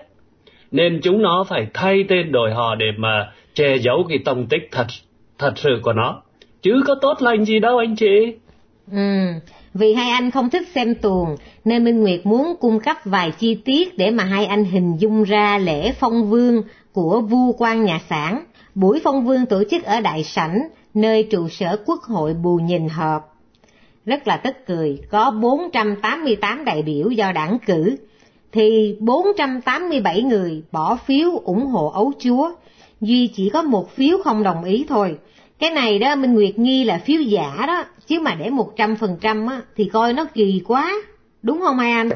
Nên 0.71 0.99
chúng 1.03 1.21
nó 1.21 1.45
phải 1.49 1.67
thay 1.73 2.05
tên 2.09 2.31
đổi 2.31 2.53
họ 2.53 2.75
để 2.75 2.85
mà 2.97 3.31
che 3.53 3.77
giấu 3.77 4.05
cái 4.09 4.19
tông 4.25 4.47
tích 4.47 4.69
thật 4.71 4.87
thật 5.37 5.53
sự 5.55 5.79
của 5.83 5.93
nó. 5.93 6.21
Chứ 6.61 6.81
có 6.87 6.95
tốt 7.01 7.21
lành 7.21 7.45
gì 7.45 7.59
đâu 7.59 7.77
anh 7.77 7.95
chị. 7.95 8.35
Ừ 8.91 8.97
vì 9.77 9.93
hai 9.93 10.09
anh 10.09 10.31
không 10.31 10.49
thích 10.49 10.67
xem 10.75 10.95
tuồng, 10.95 11.35
nên 11.65 11.83
Minh 11.83 12.01
Nguyệt 12.01 12.25
muốn 12.25 12.55
cung 12.59 12.79
cấp 12.79 12.97
vài 13.05 13.31
chi 13.31 13.55
tiết 13.55 13.97
để 13.97 14.11
mà 14.11 14.23
hai 14.23 14.45
anh 14.45 14.65
hình 14.65 14.97
dung 14.97 15.23
ra 15.23 15.57
lễ 15.57 15.91
phong 15.99 16.29
vương 16.29 16.63
của 16.93 17.21
vua 17.21 17.51
quan 17.57 17.85
nhà 17.85 17.99
sản 18.09 18.43
buổi 18.75 19.01
phong 19.03 19.25
vương 19.25 19.45
tổ 19.45 19.63
chức 19.71 19.83
ở 19.83 20.01
đại 20.01 20.23
sảnh, 20.23 20.59
nơi 20.93 21.27
trụ 21.31 21.49
sở 21.49 21.77
quốc 21.85 22.01
hội 22.03 22.33
bù 22.33 22.55
nhìn 22.55 22.89
họp 22.89 23.34
rất 24.05 24.27
là 24.27 24.37
tức 24.37 24.55
cười, 24.67 24.99
có 25.11 25.31
488 25.31 26.65
đại 26.65 26.81
biểu 26.81 27.09
do 27.09 27.31
đảng 27.31 27.57
cử, 27.65 27.95
thì 28.51 28.97
487 28.99 30.23
người 30.23 30.63
bỏ 30.71 30.95
phiếu 30.95 31.31
ủng 31.43 31.65
hộ 31.65 31.89
ấu 31.89 32.11
chúa, 32.19 32.51
Duy 33.01 33.31
chỉ 33.33 33.49
có 33.49 33.61
một 33.61 33.89
phiếu 33.89 34.17
không 34.23 34.43
đồng 34.43 34.63
ý 34.63 34.85
thôi. 34.89 35.17
Cái 35.59 35.71
này 35.71 35.99
đó 35.99 36.15
Minh 36.15 36.33
Nguyệt 36.33 36.59
nghi 36.59 36.83
là 36.83 36.97
phiếu 37.05 37.21
giả 37.21 37.63
đó, 37.67 37.83
chứ 38.07 38.19
mà 38.21 38.35
để 38.39 38.49
100% 38.49 39.49
á, 39.49 39.61
thì 39.75 39.89
coi 39.93 40.13
nó 40.13 40.25
kỳ 40.33 40.61
quá. 40.67 40.91
Đúng 41.43 41.59
không 41.59 41.77
hai 41.77 41.91
anh? 41.91 42.09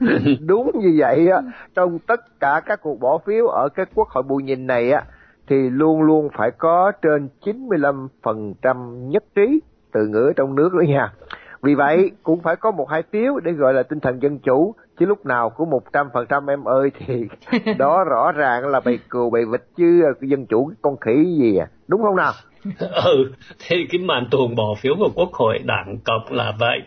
Đúng 0.40 0.70
như 0.74 0.96
vậy 0.98 1.28
á, 1.28 1.42
trong 1.74 1.98
tất 1.98 2.40
cả 2.40 2.60
các 2.66 2.80
cuộc 2.82 3.00
bỏ 3.00 3.18
phiếu 3.26 3.46
ở 3.46 3.68
cái 3.68 3.86
quốc 3.94 4.08
hội 4.08 4.22
bù 4.22 4.36
nhìn 4.36 4.66
này 4.66 4.90
á, 4.90 5.02
thì 5.48 5.56
luôn 5.56 6.02
luôn 6.02 6.28
phải 6.38 6.50
có 6.58 6.92
trên 7.02 7.28
95% 7.42 9.08
nhất 9.08 9.24
trí 9.34 9.60
từ 9.94 10.06
ngữ 10.06 10.32
trong 10.36 10.54
nước 10.54 10.74
đó 10.74 10.80
nha. 10.88 11.12
Vì 11.62 11.74
vậy 11.74 12.10
cũng 12.22 12.42
phải 12.42 12.56
có 12.56 12.70
một 12.70 12.90
hai 12.90 13.02
phiếu 13.12 13.38
để 13.44 13.52
gọi 13.52 13.74
là 13.74 13.82
tinh 13.82 14.00
thần 14.00 14.22
dân 14.22 14.38
chủ 14.38 14.74
chứ 15.00 15.06
lúc 15.06 15.26
nào 15.26 15.50
cũng 15.50 15.70
một 15.70 15.82
trăm 15.92 16.06
phần 16.14 16.26
trăm 16.28 16.50
em 16.50 16.64
ơi 16.64 16.90
thì 16.98 17.24
đó 17.78 18.04
rõ 18.04 18.32
ràng 18.32 18.66
là 18.66 18.80
bầy 18.80 18.98
cừu 19.10 19.30
bầy 19.30 19.44
vịt 19.52 19.60
chứ 19.76 20.02
dân 20.20 20.46
chủ 20.46 20.70
con 20.82 20.96
khỉ 20.96 21.24
gì 21.38 21.56
à. 21.56 21.66
Đúng 21.88 22.02
không 22.02 22.16
nào? 22.16 22.32
Ừ 23.04 23.32
thì 23.68 23.86
cái 23.90 24.00
màn 24.00 24.26
tuồng 24.30 24.54
bỏ 24.56 24.74
phiếu 24.78 24.94
vào 24.94 25.10
quốc 25.14 25.32
hội 25.32 25.58
đảng 25.64 25.98
cộng 26.04 26.24
là 26.30 26.52
vậy. 26.58 26.82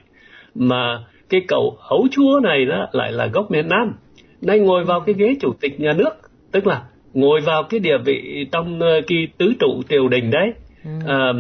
Mà 0.56 1.04
cái 1.30 1.42
cậu 1.48 1.78
ấu 1.90 2.08
chúa 2.12 2.40
này 2.44 2.66
đó 2.66 2.88
lại 2.92 3.12
là 3.12 3.26
gốc 3.26 3.52
miền 3.52 3.70
nam. 3.70 3.94
Nay 4.42 4.60
ngồi 4.60 4.84
vào 4.84 5.00
cái 5.00 5.16
ghế 5.18 5.36
chủ 5.42 5.54
tịch 5.62 5.80
nhà 5.80 5.94
nước 5.94 6.12
tức 6.52 6.68
là 6.68 6.84
ngồi 7.14 7.42
vào 7.42 7.64
cái 7.64 7.80
địa 7.80 7.98
vị 8.06 8.48
trong 8.52 8.80
uh, 8.80 9.04
cái 9.08 9.28
tứ 9.38 9.54
trụ 9.60 9.82
triều 9.90 10.08
đình 10.08 10.32
đấy. 10.32 10.54
Ừ. 10.84 10.92
à, 11.08 11.34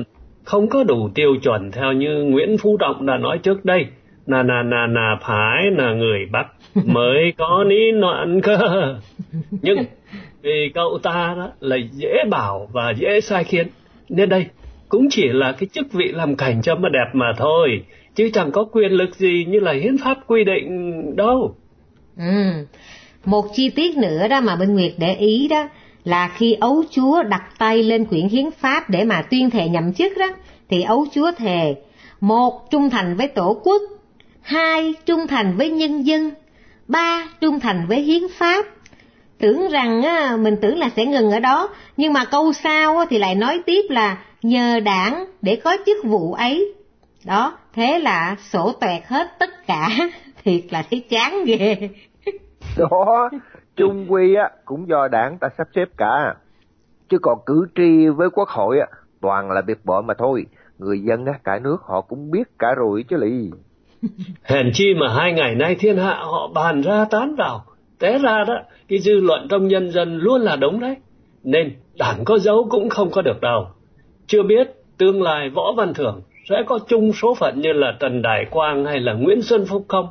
không 0.48 0.70
có 0.70 0.84
đủ 0.84 1.10
tiêu 1.16 1.36
chuẩn 1.44 1.72
theo 1.72 1.92
như 1.92 2.24
Nguyễn 2.24 2.58
Phú 2.58 2.78
Trọng 2.80 3.06
đã 3.06 3.18
nói 3.18 3.38
trước 3.38 3.66
đây. 3.66 3.86
Là 4.26 4.44
là 4.44 4.64
là 4.64 4.88
là 4.88 5.18
phải 5.22 5.72
là 5.72 5.94
người 5.94 6.26
Bắc 6.32 6.48
mới 6.86 7.34
có 7.38 7.64
ní 7.68 7.92
noạn 7.92 8.42
cơ. 8.42 8.58
Nhưng 9.52 9.78
vì 10.42 10.72
cậu 10.74 11.00
ta 11.04 11.36
đó 11.38 11.50
là 11.60 11.78
dễ 11.92 12.24
bảo 12.30 12.70
và 12.74 12.92
dễ 12.92 13.22
sai 13.22 13.44
khiến 13.44 13.68
nên 14.10 14.30
đây 14.30 14.46
cũng 14.90 15.08
chỉ 15.10 15.28
là 15.28 15.52
cái 15.52 15.68
chức 15.74 15.94
vị 15.94 16.12
làm 16.12 16.36
cảnh 16.36 16.62
cho 16.62 16.76
mà 16.76 16.90
đẹp 16.90 17.10
mà 17.14 17.34
thôi 17.38 17.84
chứ 18.16 18.30
chẳng 18.34 18.52
có 18.52 18.64
quyền 18.64 18.92
lực 18.92 19.16
gì 19.16 19.46
như 19.48 19.60
là 19.60 19.72
hiến 19.72 19.98
pháp 19.98 20.18
quy 20.28 20.44
định 20.44 21.02
đâu. 21.16 21.56
Ừ. 22.18 22.66
Một 23.26 23.46
chi 23.54 23.70
tiết 23.70 23.98
nữa 23.98 24.28
đó 24.30 24.42
mà 24.42 24.56
bên 24.56 24.74
Nguyệt 24.74 24.94
để 24.98 25.16
ý 25.16 25.48
đó 25.48 25.68
là 26.08 26.28
khi 26.28 26.54
ấu 26.54 26.84
chúa 26.92 27.24
đặt 27.24 27.44
tay 27.58 27.84
lên 27.84 28.06
quyển 28.06 28.28
hiến 28.28 28.52
pháp 28.52 28.90
để 28.90 29.04
mà 29.04 29.22
tuyên 29.22 29.50
thệ 29.50 29.68
nhậm 29.68 29.94
chức 29.94 30.18
đó, 30.18 30.28
thì 30.70 30.84
ấu 30.84 31.06
chúa 31.12 31.32
thề, 31.38 31.76
một 32.20 32.72
trung 32.72 32.90
thành 32.90 33.16
với 33.16 33.28
tổ 33.28 33.62
quốc, 33.64 33.82
hai 34.42 34.94
trung 35.06 35.28
thành 35.28 35.58
với 35.58 35.70
nhân 35.70 36.02
dân, 36.02 36.32
ba 36.88 37.28
trung 37.42 37.60
thành 37.60 37.86
với 37.88 38.02
hiến 38.02 38.22
pháp. 38.38 38.66
Tưởng 39.38 39.70
rằng 39.70 40.02
á, 40.02 40.38
mình 40.40 40.56
tưởng 40.62 40.78
là 40.78 40.90
sẽ 40.96 41.06
ngừng 41.06 41.32
ở 41.32 41.40
đó, 41.40 41.70
nhưng 41.98 42.14
mà 42.14 42.26
câu 42.26 42.54
sau 42.54 43.06
thì 43.10 43.18
lại 43.18 43.36
nói 43.36 43.62
tiếp 43.66 43.82
là 43.90 44.18
nhờ 44.42 44.80
đảng 44.80 45.26
để 45.42 45.56
có 45.56 45.78
chức 45.86 45.98
vụ 46.04 46.34
ấy. 46.34 46.74
Đó, 47.26 47.58
thế 47.74 48.00
là 48.00 48.36
sổ 48.52 48.72
toẹt 48.72 49.04
hết 49.06 49.40
tất 49.40 49.68
cả, 49.68 49.90
thiệt 50.44 50.62
là 50.70 50.84
thấy 50.90 51.00
chán 51.10 51.46
ghê. 51.46 51.90
Đó, 52.78 53.30
chung 53.78 54.06
quy 54.10 54.36
á, 54.36 54.50
cũng 54.66 54.90
do 54.90 55.08
đảng 55.08 55.38
ta 55.38 55.48
sắp 55.58 55.68
xếp 55.76 55.86
cả. 55.98 56.36
Chứ 57.10 57.18
còn 57.22 57.40
cử 57.46 57.68
tri 57.76 58.08
với 58.08 58.30
quốc 58.30 58.50
hội 58.50 58.80
á, 58.80 58.88
toàn 59.22 59.52
là 59.52 59.62
biệt 59.62 59.86
bội 59.86 60.04
mà 60.04 60.14
thôi. 60.18 60.46
Người 60.78 61.00
dân 61.00 61.26
á, 61.26 61.34
cả 61.44 61.60
nước 61.64 61.78
họ 61.82 62.02
cũng 62.02 62.32
biết 62.32 62.44
cả 62.60 62.68
rồi 62.78 63.06
chứ 63.10 63.18
lì. 63.18 63.52
Hèn 64.44 64.70
chi 64.74 64.94
mà 64.94 65.14
hai 65.14 65.34
ngày 65.34 65.56
nay 65.56 65.76
thiên 65.80 65.98
hạ 65.98 66.24
họ 66.24 66.48
bàn 66.56 66.82
ra 66.82 67.06
tán 67.10 67.36
vào. 67.36 67.64
Té 68.00 68.18
ra 68.18 68.44
đó, 68.48 68.56
cái 68.88 69.00
dư 69.00 69.20
luận 69.20 69.48
trong 69.50 69.68
nhân 69.68 69.92
dân 69.92 70.18
luôn 70.18 70.42
là 70.42 70.56
đúng 70.56 70.80
đấy. 70.80 70.96
Nên 71.44 71.76
đảng 72.00 72.26
có 72.26 72.38
giấu 72.38 72.68
cũng 72.70 72.90
không 72.90 73.12
có 73.12 73.22
được 73.22 73.42
đâu. 73.42 73.68
Chưa 74.28 74.44
biết 74.44 74.68
tương 74.98 75.22
lai 75.22 75.50
võ 75.50 75.74
văn 75.78 75.94
thưởng 75.94 76.22
sẽ 76.50 76.64
có 76.68 76.80
chung 76.88 77.14
số 77.14 77.36
phận 77.36 77.62
như 77.62 77.74
là 77.74 77.98
trần 78.00 78.22
đại 78.22 78.46
quang 78.52 78.86
hay 78.86 79.00
là 79.00 79.14
nguyễn 79.14 79.42
xuân 79.42 79.66
phúc 79.66 79.86
không? 79.88 80.08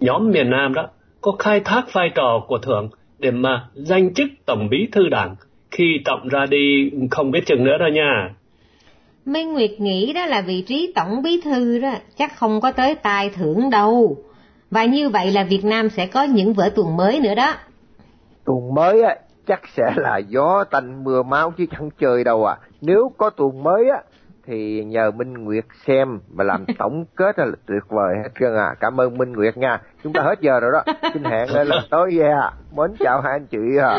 Nhóm 0.00 0.30
miền 0.30 0.50
nam 0.50 0.74
đó 0.74 0.88
có 1.20 1.32
khai 1.38 1.60
thác 1.60 1.92
vai 1.92 2.10
trò 2.14 2.40
của 2.48 2.58
thưởng 2.58 2.88
để 3.22 3.30
mà 3.30 3.68
danh 3.74 4.14
chức 4.14 4.28
tổng 4.46 4.68
bí 4.70 4.88
thư 4.92 5.08
đảng 5.08 5.36
khi 5.70 6.00
tổng 6.04 6.28
ra 6.28 6.46
đi 6.46 6.90
không 7.10 7.30
biết 7.30 7.46
chừng 7.46 7.64
nữa 7.64 7.78
đâu 7.78 7.88
nha. 7.88 8.34
Minh 9.24 9.52
Nguyệt 9.52 9.70
nghĩ 9.78 10.12
đó 10.12 10.26
là 10.26 10.40
vị 10.40 10.62
trí 10.62 10.92
tổng 10.94 11.22
bí 11.22 11.40
thư 11.40 11.78
đó 11.78 11.92
chắc 12.18 12.36
không 12.36 12.60
có 12.60 12.72
tới 12.72 12.94
tài 12.94 13.30
thưởng 13.30 13.70
đâu. 13.70 14.16
Và 14.70 14.84
như 14.84 15.08
vậy 15.08 15.30
là 15.30 15.44
Việt 15.44 15.64
Nam 15.64 15.90
sẽ 15.90 16.06
có 16.06 16.22
những 16.22 16.52
vở 16.52 16.68
tuồng 16.74 16.96
mới 16.96 17.20
nữa 17.20 17.34
đó. 17.34 17.54
Tuồng 18.44 18.74
mới 18.74 19.02
á 19.02 19.16
chắc 19.46 19.60
sẽ 19.76 19.82
là 19.96 20.18
gió 20.18 20.64
tanh 20.70 21.04
mưa 21.04 21.22
máu 21.22 21.50
chứ 21.58 21.66
chẳng 21.70 21.90
chơi 22.00 22.24
đâu 22.24 22.46
à. 22.46 22.56
Nếu 22.80 23.12
có 23.16 23.30
tuồng 23.30 23.62
mới 23.62 23.88
á 23.88 24.02
thì 24.46 24.84
nhờ 24.84 25.10
Minh 25.10 25.34
Nguyệt 25.34 25.64
xem 25.86 26.08
và 26.34 26.44
làm 26.44 26.64
tổng 26.78 27.04
kết 27.16 27.38
là 27.38 27.46
tuyệt 27.68 27.82
vời 27.88 28.14
hết 28.22 28.30
trơn 28.40 28.54
à. 28.54 28.74
Cảm 28.80 29.00
ơn 29.00 29.18
Minh 29.18 29.32
Nguyệt 29.32 29.56
nha. 29.56 29.80
Chúng 30.04 30.12
ta 30.12 30.22
hết 30.22 30.40
giờ 30.40 30.60
rồi 30.60 30.70
đó. 30.72 30.92
Xin 31.14 31.24
hẹn 31.24 31.48
lên 31.54 31.66
lần 31.66 31.84
tới 31.90 32.18
yeah. 32.20 32.52
Mến 32.76 32.90
chào 32.98 33.20
hai 33.20 33.32
anh 33.32 33.46
chị 33.46 33.58
à. 33.80 33.98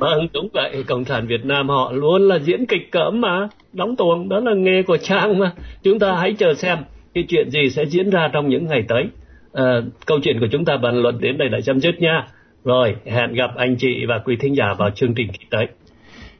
Vâng, 0.00 0.26
đúng 0.34 0.48
vậy. 0.52 0.84
Cộng 0.88 1.04
sản 1.04 1.26
Việt 1.26 1.44
Nam 1.44 1.68
họ 1.68 1.92
luôn 1.92 2.28
là 2.28 2.38
diễn 2.38 2.66
kịch 2.66 2.92
cỡm 2.92 3.20
mà. 3.20 3.48
Đóng 3.72 3.96
tuồng 3.96 4.28
đó 4.28 4.40
là 4.40 4.54
nghề 4.54 4.82
của 4.82 4.96
Trang 4.96 5.38
mà. 5.38 5.52
Chúng 5.82 5.98
ta 5.98 6.16
hãy 6.16 6.34
chờ 6.38 6.54
xem 6.54 6.78
cái 7.14 7.24
chuyện 7.28 7.50
gì 7.50 7.70
sẽ 7.70 7.84
diễn 7.84 8.10
ra 8.10 8.30
trong 8.32 8.48
những 8.48 8.66
ngày 8.66 8.84
tới. 8.88 9.08
À, 9.52 9.80
câu 10.06 10.18
chuyện 10.22 10.40
của 10.40 10.46
chúng 10.52 10.64
ta 10.64 10.76
bàn 10.76 11.02
luận 11.02 11.18
đến 11.20 11.38
đây 11.38 11.48
là 11.50 11.60
chấm 11.60 11.80
dứt 11.80 11.94
nha. 12.00 12.26
Rồi, 12.64 12.96
hẹn 13.06 13.32
gặp 13.32 13.50
anh 13.56 13.76
chị 13.78 14.06
và 14.08 14.18
quý 14.18 14.36
thính 14.36 14.56
giả 14.56 14.74
vào 14.78 14.90
chương 14.90 15.14
trình 15.14 15.28
kỳ 15.32 15.46
tới. 15.50 15.66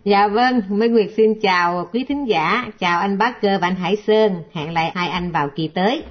Dạ 0.04 0.28
vâng, 0.28 0.62
Minh 0.68 0.92
Nguyệt 0.92 1.10
xin 1.16 1.40
chào 1.40 1.88
quý 1.92 2.04
thính 2.08 2.28
giả, 2.28 2.66
chào 2.78 3.00
anh 3.00 3.18
Bác 3.18 3.42
Cơ 3.42 3.58
và 3.60 3.66
anh 3.66 3.74
Hải 3.74 3.96
Sơn, 4.06 4.42
hẹn 4.52 4.72
lại 4.72 4.92
hai 4.94 5.08
anh 5.08 5.32
vào 5.32 5.48
kỳ 5.56 5.68
tới. 5.68 6.02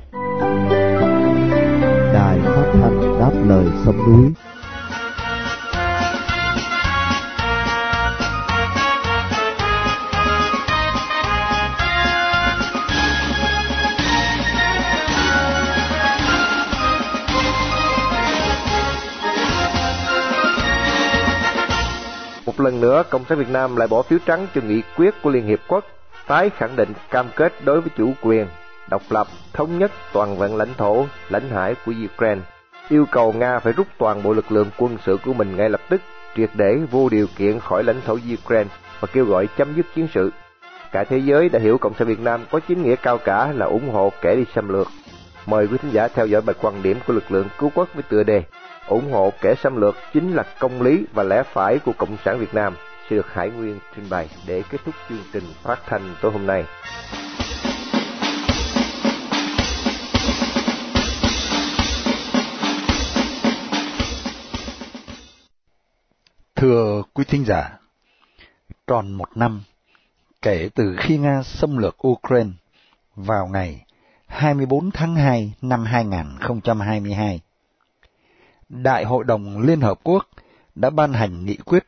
Đài 2.13 2.39
phát 2.43 2.71
thanh 2.73 3.19
đáp 3.19 3.31
lời 3.47 3.65
sông 3.85 3.97
núi. 3.97 4.31
Lần 22.63 22.81
nữa, 22.81 23.03
Cộng 23.09 23.25
sản 23.29 23.37
Việt 23.37 23.49
Nam 23.49 23.75
lại 23.75 23.87
bỏ 23.87 24.01
phiếu 24.01 24.19
trắng 24.25 24.47
cho 24.55 24.61
nghị 24.61 24.81
quyết 24.97 25.13
của 25.21 25.29
Liên 25.29 25.45
Hiệp 25.45 25.59
Quốc 25.67 25.85
tái 26.27 26.49
khẳng 26.49 26.75
định 26.75 26.93
cam 27.09 27.25
kết 27.35 27.53
đối 27.65 27.81
với 27.81 27.89
chủ 27.97 28.13
quyền, 28.21 28.47
độc 28.89 29.01
lập, 29.09 29.27
thống 29.53 29.79
nhất 29.79 29.91
toàn 30.13 30.37
vẹn 30.37 30.55
lãnh 30.55 30.73
thổ, 30.77 31.05
lãnh 31.29 31.49
hải 31.49 31.75
của 31.85 31.93
Ukraine, 32.05 32.41
yêu 32.89 33.05
cầu 33.11 33.33
Nga 33.33 33.59
phải 33.59 33.73
rút 33.73 33.87
toàn 33.97 34.23
bộ 34.23 34.33
lực 34.33 34.51
lượng 34.51 34.69
quân 34.77 34.97
sự 35.05 35.17
của 35.25 35.33
mình 35.33 35.55
ngay 35.55 35.69
lập 35.69 35.81
tức, 35.89 36.01
triệt 36.35 36.49
để 36.53 36.75
vô 36.91 37.09
điều 37.09 37.27
kiện 37.35 37.59
khỏi 37.59 37.83
lãnh 37.83 38.01
thổ 38.05 38.13
Ukraine 38.13 38.69
và 38.99 39.07
kêu 39.13 39.25
gọi 39.25 39.47
chấm 39.57 39.73
dứt 39.75 39.85
chiến 39.95 40.07
sự. 40.13 40.31
Cả 40.91 41.03
thế 41.03 41.17
giới 41.17 41.49
đã 41.49 41.59
hiểu 41.59 41.77
Cộng 41.77 41.93
sản 41.93 42.07
Việt 42.07 42.19
Nam 42.19 42.45
có 42.51 42.59
chính 42.67 42.83
nghĩa 42.83 42.95
cao 42.95 43.17
cả 43.17 43.51
là 43.55 43.65
ủng 43.65 43.89
hộ 43.89 44.11
kẻ 44.21 44.35
đi 44.35 44.45
xâm 44.55 44.69
lược. 44.69 44.87
Mời 45.45 45.67
quý 45.67 45.77
thính 45.77 45.91
giả 45.91 46.07
theo 46.07 46.27
dõi 46.27 46.41
bài 46.41 46.55
quan 46.61 46.83
điểm 46.83 46.99
của 47.07 47.13
lực 47.13 47.31
lượng 47.31 47.47
cứu 47.57 47.71
quốc 47.75 47.89
với 47.93 48.03
tựa 48.03 48.23
đề 48.23 48.43
ủng 48.87 49.11
hộ 49.11 49.33
kẻ 49.41 49.55
xâm 49.63 49.75
lược 49.75 49.95
chính 50.13 50.33
là 50.33 50.43
công 50.59 50.81
lý 50.81 51.05
và 51.13 51.23
lẽ 51.23 51.43
phải 51.53 51.79
của 51.79 51.93
Cộng 51.97 52.17
sản 52.25 52.39
Việt 52.39 52.53
Nam 52.53 52.75
sẽ 53.09 53.15
được 53.15 53.33
Hải 53.33 53.49
Nguyên 53.49 53.79
trình 53.95 54.05
bày 54.09 54.29
để 54.47 54.63
kết 54.69 54.77
thúc 54.85 54.95
chương 55.09 55.23
trình 55.33 55.43
phát 55.63 55.79
thanh 55.85 56.15
tối 56.21 56.31
hôm 56.31 56.47
nay. 56.47 56.65
Thưa 66.55 67.03
quý 67.13 67.23
thính 67.23 67.45
giả, 67.45 67.69
tròn 68.87 69.11
một 69.11 69.37
năm 69.37 69.61
kể 70.41 70.69
từ 70.75 70.95
khi 70.99 71.17
Nga 71.17 71.41
xâm 71.43 71.77
lược 71.77 72.07
Ukraine 72.07 72.51
vào 73.15 73.47
ngày 73.47 73.85
24 74.33 74.91
tháng 74.91 75.15
2 75.15 75.53
năm 75.61 75.85
2022, 75.85 77.41
Đại 78.69 79.05
hội 79.05 79.23
đồng 79.23 79.61
Liên 79.61 79.81
Hợp 79.81 79.99
Quốc 80.03 80.27
đã 80.75 80.89
ban 80.89 81.13
hành 81.13 81.45
nghị 81.45 81.55
quyết 81.55 81.83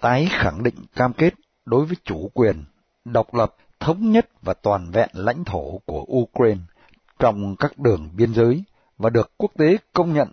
tái 0.00 0.28
khẳng 0.30 0.62
định 0.62 0.74
cam 0.96 1.12
kết 1.12 1.34
đối 1.64 1.86
với 1.86 1.96
chủ 2.04 2.30
quyền, 2.34 2.64
độc 3.04 3.34
lập, 3.34 3.56
thống 3.80 4.10
nhất 4.10 4.28
và 4.42 4.54
toàn 4.54 4.90
vẹn 4.90 5.08
lãnh 5.12 5.44
thổ 5.44 5.78
của 5.86 6.04
Ukraine 6.08 6.60
trong 7.18 7.56
các 7.56 7.78
đường 7.78 8.10
biên 8.16 8.34
giới 8.34 8.64
và 8.98 9.10
được 9.10 9.30
quốc 9.36 9.50
tế 9.58 9.76
công 9.92 10.12
nhận, 10.12 10.28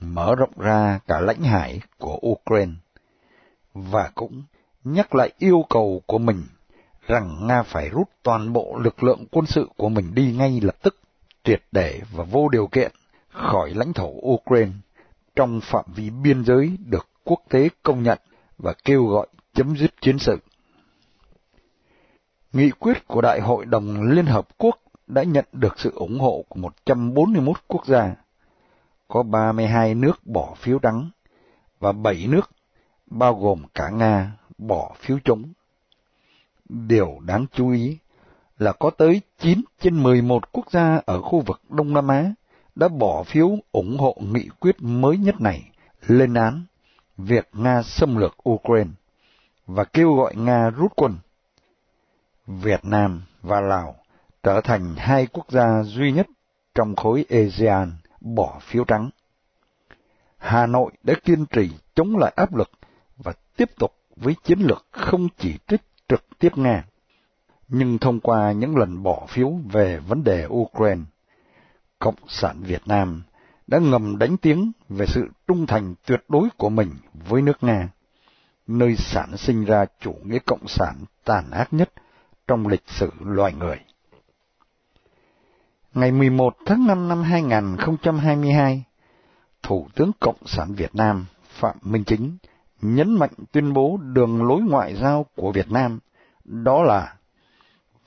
mở 0.00 0.34
rộng 0.34 0.58
ra 0.58 1.00
cả 1.06 1.20
lãnh 1.20 1.42
hải 1.42 1.80
của 1.98 2.18
Ukraine. 2.26 2.72
Và 3.74 4.10
cũng 4.14 4.42
nhắc 4.84 5.14
lại 5.14 5.32
yêu 5.38 5.64
cầu 5.70 6.02
của 6.06 6.18
mình 6.18 6.42
rằng 7.06 7.46
Nga 7.46 7.62
phải 7.62 7.88
rút 7.88 8.10
toàn 8.22 8.52
bộ 8.52 8.78
lực 8.78 9.02
lượng 9.02 9.24
quân 9.30 9.46
sự 9.46 9.68
của 9.76 9.88
mình 9.88 10.14
đi 10.14 10.34
ngay 10.38 10.60
lập 10.62 10.76
tức, 10.82 10.96
triệt 11.44 11.62
để 11.72 12.00
và 12.12 12.24
vô 12.24 12.48
điều 12.48 12.66
kiện 12.66 12.92
khỏi 13.28 13.70
lãnh 13.74 13.92
thổ 13.92 14.12
Ukraine 14.22 14.72
trong 15.36 15.60
phạm 15.60 15.84
vi 15.94 16.10
biên 16.10 16.44
giới 16.44 16.76
được 16.86 17.08
quốc 17.24 17.40
tế 17.48 17.68
công 17.82 18.02
nhận 18.02 18.18
và 18.58 18.74
kêu 18.84 19.06
gọi 19.06 19.26
chấm 19.54 19.76
dứt 19.76 19.90
chiến 20.00 20.18
sự. 20.18 20.38
Nghị 22.52 22.70
quyết 22.70 23.06
của 23.06 23.20
Đại 23.20 23.40
hội 23.40 23.66
đồng 23.66 24.02
Liên 24.02 24.26
Hợp 24.26 24.48
Quốc 24.58 24.78
đã 25.06 25.22
nhận 25.22 25.44
được 25.52 25.80
sự 25.80 25.92
ủng 25.94 26.20
hộ 26.20 26.44
của 26.48 26.60
141 26.60 27.56
quốc 27.66 27.86
gia, 27.86 28.14
có 29.08 29.22
32 29.22 29.94
nước 29.94 30.26
bỏ 30.26 30.54
phiếu 30.56 30.78
đắng 30.78 31.10
và 31.80 31.92
7 31.92 32.26
nước, 32.28 32.50
bao 33.06 33.34
gồm 33.34 33.62
cả 33.74 33.90
Nga, 33.90 34.32
bỏ 34.58 34.92
phiếu 35.00 35.18
chống. 35.24 35.42
Điều 36.72 37.18
đáng 37.26 37.46
chú 37.52 37.70
ý 37.70 37.98
là 38.58 38.72
có 38.72 38.90
tới 38.90 39.20
9 39.38 39.60
trên 39.80 40.02
11 40.02 40.52
quốc 40.52 40.70
gia 40.70 41.00
ở 41.06 41.22
khu 41.22 41.40
vực 41.40 41.60
Đông 41.68 41.94
Nam 41.94 42.08
Á 42.08 42.32
đã 42.74 42.88
bỏ 42.88 43.22
phiếu 43.22 43.50
ủng 43.72 43.98
hộ 43.98 44.16
nghị 44.20 44.48
quyết 44.60 44.76
mới 44.80 45.16
nhất 45.16 45.40
này, 45.40 45.70
lên 46.06 46.34
án 46.34 46.64
việc 47.16 47.48
Nga 47.52 47.82
xâm 47.82 48.16
lược 48.16 48.48
Ukraine 48.48 48.90
và 49.66 49.84
kêu 49.84 50.14
gọi 50.14 50.34
Nga 50.36 50.70
rút 50.70 50.92
quân. 50.96 51.18
Việt 52.46 52.84
Nam 52.84 53.22
và 53.42 53.60
Lào 53.60 53.96
trở 54.42 54.60
thành 54.60 54.94
hai 54.96 55.26
quốc 55.26 55.46
gia 55.50 55.82
duy 55.82 56.12
nhất 56.12 56.26
trong 56.74 56.96
khối 56.96 57.24
ASEAN 57.30 57.92
bỏ 58.20 58.58
phiếu 58.60 58.84
trắng. 58.84 59.10
Hà 60.38 60.66
Nội 60.66 60.92
đã 61.02 61.14
kiên 61.24 61.46
trì 61.46 61.70
chống 61.94 62.16
lại 62.16 62.32
áp 62.36 62.54
lực 62.54 62.70
và 63.16 63.32
tiếp 63.56 63.70
tục 63.78 63.94
với 64.16 64.34
chiến 64.44 64.58
lược 64.58 64.86
không 64.90 65.28
chỉ 65.38 65.58
trích 65.66 65.80
trực 66.12 66.38
tiếp 66.38 66.58
Nga, 66.58 66.84
nhưng 67.68 67.98
thông 67.98 68.20
qua 68.20 68.52
những 68.52 68.76
lần 68.76 69.02
bỏ 69.02 69.26
phiếu 69.28 69.52
về 69.72 69.98
vấn 69.98 70.24
đề 70.24 70.46
Ukraine, 70.48 71.02
Cộng 71.98 72.28
sản 72.28 72.62
Việt 72.62 72.82
Nam 72.86 73.22
đã 73.66 73.78
ngầm 73.78 74.18
đánh 74.18 74.36
tiếng 74.36 74.72
về 74.88 75.06
sự 75.06 75.28
trung 75.46 75.66
thành 75.66 75.94
tuyệt 76.06 76.24
đối 76.28 76.48
của 76.56 76.68
mình 76.68 76.90
với 77.28 77.42
nước 77.42 77.58
Nga, 77.60 77.88
nơi 78.66 78.96
sản 78.96 79.36
sinh 79.36 79.64
ra 79.64 79.86
chủ 80.00 80.14
nghĩa 80.24 80.38
cộng 80.38 80.68
sản 80.68 80.94
tàn 81.24 81.50
ác 81.50 81.72
nhất 81.72 81.92
trong 82.46 82.66
lịch 82.66 82.84
sử 82.86 83.10
loài 83.20 83.52
người. 83.52 83.80
Ngày 85.94 86.12
11 86.12 86.56
tháng 86.66 86.86
5 86.86 87.08
năm 87.08 87.22
2022, 87.22 88.84
Thủ 89.62 89.88
tướng 89.94 90.10
Cộng 90.20 90.46
sản 90.46 90.74
Việt 90.74 90.94
Nam 90.94 91.26
Phạm 91.48 91.76
Minh 91.82 92.04
Chính 92.04 92.36
nhấn 92.82 93.14
mạnh 93.14 93.30
tuyên 93.52 93.72
bố 93.72 93.98
đường 94.02 94.42
lối 94.42 94.60
ngoại 94.60 94.94
giao 94.96 95.26
của 95.36 95.52
Việt 95.52 95.70
Nam, 95.70 95.98
đó 96.44 96.82
là 96.82 97.14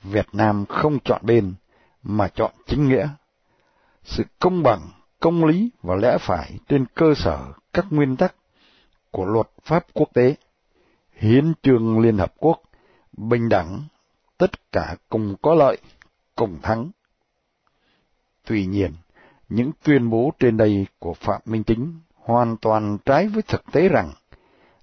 Việt 0.02 0.26
Nam 0.32 0.66
không 0.66 0.98
chọn 1.04 1.20
bên, 1.24 1.54
mà 2.02 2.28
chọn 2.28 2.52
chính 2.66 2.88
nghĩa 2.88 3.08
sự 4.04 4.24
công 4.38 4.62
bằng, 4.62 4.80
công 5.20 5.44
lý 5.44 5.70
và 5.82 5.96
lẽ 5.96 6.16
phải 6.20 6.58
trên 6.68 6.86
cơ 6.94 7.14
sở 7.16 7.52
các 7.72 7.86
nguyên 7.90 8.16
tắc 8.16 8.34
của 9.10 9.24
luật 9.24 9.46
pháp 9.64 9.86
quốc 9.92 10.08
tế, 10.14 10.34
hiến 11.12 11.52
trương 11.62 12.00
Liên 12.00 12.18
Hợp 12.18 12.34
Quốc, 12.38 12.62
bình 13.16 13.48
đẳng, 13.48 13.82
tất 14.38 14.72
cả 14.72 14.96
cùng 15.08 15.36
có 15.42 15.54
lợi, 15.54 15.78
cùng 16.34 16.58
thắng. 16.62 16.90
Tuy 18.44 18.66
nhiên, 18.66 18.92
những 19.48 19.70
tuyên 19.82 20.10
bố 20.10 20.32
trên 20.38 20.56
đây 20.56 20.86
của 20.98 21.14
Phạm 21.14 21.40
Minh 21.44 21.64
Chính 21.64 22.00
hoàn 22.14 22.56
toàn 22.56 22.98
trái 23.04 23.28
với 23.28 23.42
thực 23.42 23.62
tế 23.72 23.88
rằng 23.88 24.12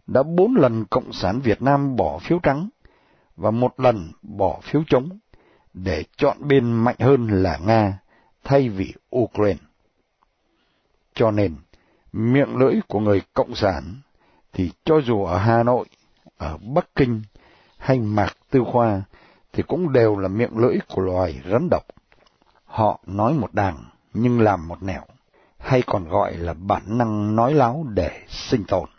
đã 0.08 0.24
bốn 0.24 0.56
lần 0.56 0.86
Cộng 0.86 1.14
sản 1.14 1.40
Việt 1.40 1.62
Nam 1.62 1.96
bỏ 1.96 2.18
phiếu 2.18 2.40
trắng 2.44 2.70
và 3.36 3.52
một 3.52 3.80
lần 3.80 4.12
bỏ 4.22 4.60
phiếu 4.64 4.84
chống 4.88 5.10
để 5.74 6.04
chọn 6.18 6.38
bên 6.48 6.74
mạnh 6.74 6.96
hơn 7.00 7.28
là 7.28 7.58
Nga 7.58 8.00
thay 8.44 8.70
vì 8.70 8.94
Ukraine. 9.16 9.60
Cho 11.14 11.32
nên, 11.32 11.56
miệng 12.14 12.56
lưỡi 12.58 12.76
của 12.88 13.00
người 13.00 13.22
Cộng 13.34 13.56
sản 13.56 13.84
thì 14.54 14.72
cho 14.86 15.02
dù 15.02 15.26
ở 15.26 15.38
Hà 15.38 15.64
Nội, 15.64 15.86
ở 16.38 16.58
Bắc 16.58 16.96
Kinh 16.96 17.22
hay 17.78 18.00
Mạc 18.00 18.38
Tư 18.52 18.64
Khoa 18.72 19.02
thì 19.54 19.64
cũng 19.64 19.94
đều 19.94 20.18
là 20.18 20.28
miệng 20.28 20.58
lưỡi 20.58 20.78
của 20.88 21.02
loài 21.02 21.42
rắn 21.52 21.68
độc. 21.72 21.84
Họ 22.66 23.00
nói 23.06 23.34
một 23.34 23.54
đằng 23.54 23.86
nhưng 24.14 24.42
làm 24.42 24.68
một 24.68 24.84
nẻo, 24.84 25.02
hay 25.58 25.82
còn 25.86 26.10
gọi 26.10 26.34
là 26.34 26.54
bản 26.54 26.82
năng 26.86 27.36
nói 27.36 27.54
láo 27.54 27.86
để 27.90 28.22
sinh 28.28 28.64
tồn. 28.68 28.90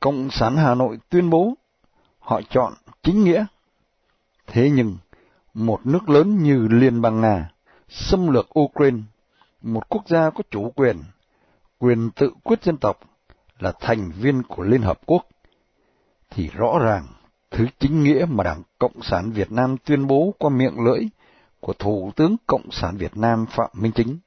Cộng 0.00 0.30
sản 0.30 0.56
Hà 0.56 0.74
Nội 0.74 0.98
tuyên 1.08 1.30
bố 1.30 1.54
họ 2.18 2.40
chọn 2.50 2.72
chính 3.02 3.24
nghĩa. 3.24 3.46
Thế 4.46 4.70
nhưng, 4.70 4.96
một 5.54 5.86
nước 5.86 6.08
lớn 6.08 6.42
như 6.42 6.68
Liên 6.70 7.00
bang 7.00 7.20
Nga 7.20 7.50
xâm 7.88 8.28
lược 8.28 8.58
Ukraine, 8.58 8.98
một 9.62 9.88
quốc 9.88 10.08
gia 10.08 10.30
có 10.30 10.42
chủ 10.50 10.72
quyền, 10.76 10.96
quyền 11.78 12.10
tự 12.10 12.30
quyết 12.42 12.62
dân 12.62 12.76
tộc, 12.76 13.00
là 13.58 13.72
thành 13.80 14.10
viên 14.10 14.42
của 14.42 14.62
Liên 14.62 14.82
Hợp 14.82 15.00
Quốc, 15.06 15.26
thì 16.30 16.50
rõ 16.52 16.78
ràng 16.78 17.06
thứ 17.50 17.66
chính 17.78 18.02
nghĩa 18.02 18.26
mà 18.28 18.44
Đảng 18.44 18.62
Cộng 18.78 19.02
sản 19.02 19.30
Việt 19.30 19.52
Nam 19.52 19.76
tuyên 19.84 20.06
bố 20.06 20.34
qua 20.38 20.50
miệng 20.50 20.84
lưỡi 20.84 21.00
của 21.60 21.72
Thủ 21.72 22.12
tướng 22.16 22.36
Cộng 22.46 22.70
sản 22.70 22.96
Việt 22.96 23.16
Nam 23.16 23.46
Phạm 23.46 23.70
Minh 23.72 23.92
Chính 23.92 24.18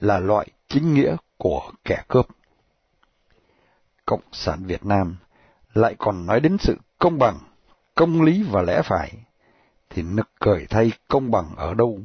là 0.00 0.18
loại 0.18 0.48
chính 0.68 0.94
nghĩa 0.94 1.16
của 1.36 1.72
kẻ 1.84 2.04
cướp. 2.08 2.26
Cộng 4.12 4.32
sản 4.32 4.64
Việt 4.64 4.86
Nam 4.86 5.16
lại 5.74 5.94
còn 5.98 6.26
nói 6.26 6.40
đến 6.40 6.56
sự 6.60 6.76
công 6.98 7.18
bằng, 7.18 7.38
công 7.94 8.22
lý 8.22 8.42
và 8.42 8.62
lẽ 8.62 8.82
phải, 8.84 9.12
thì 9.90 10.02
nực 10.02 10.30
cười 10.40 10.66
thay 10.70 10.92
công 11.08 11.30
bằng 11.30 11.46
ở 11.56 11.74
đâu 11.74 12.00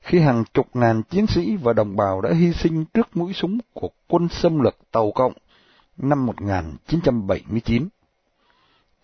khi 0.00 0.20
hàng 0.20 0.44
chục 0.54 0.66
ngàn 0.74 1.02
chiến 1.02 1.26
sĩ 1.26 1.56
và 1.56 1.72
đồng 1.72 1.96
bào 1.96 2.20
đã 2.20 2.32
hy 2.32 2.52
sinh 2.52 2.84
trước 2.94 3.16
mũi 3.16 3.32
súng 3.32 3.58
của 3.72 3.88
quân 4.08 4.28
xâm 4.28 4.60
lược 4.60 4.76
Tàu 4.90 5.12
Cộng 5.12 5.32
năm 5.96 6.26
1979, 6.26 7.88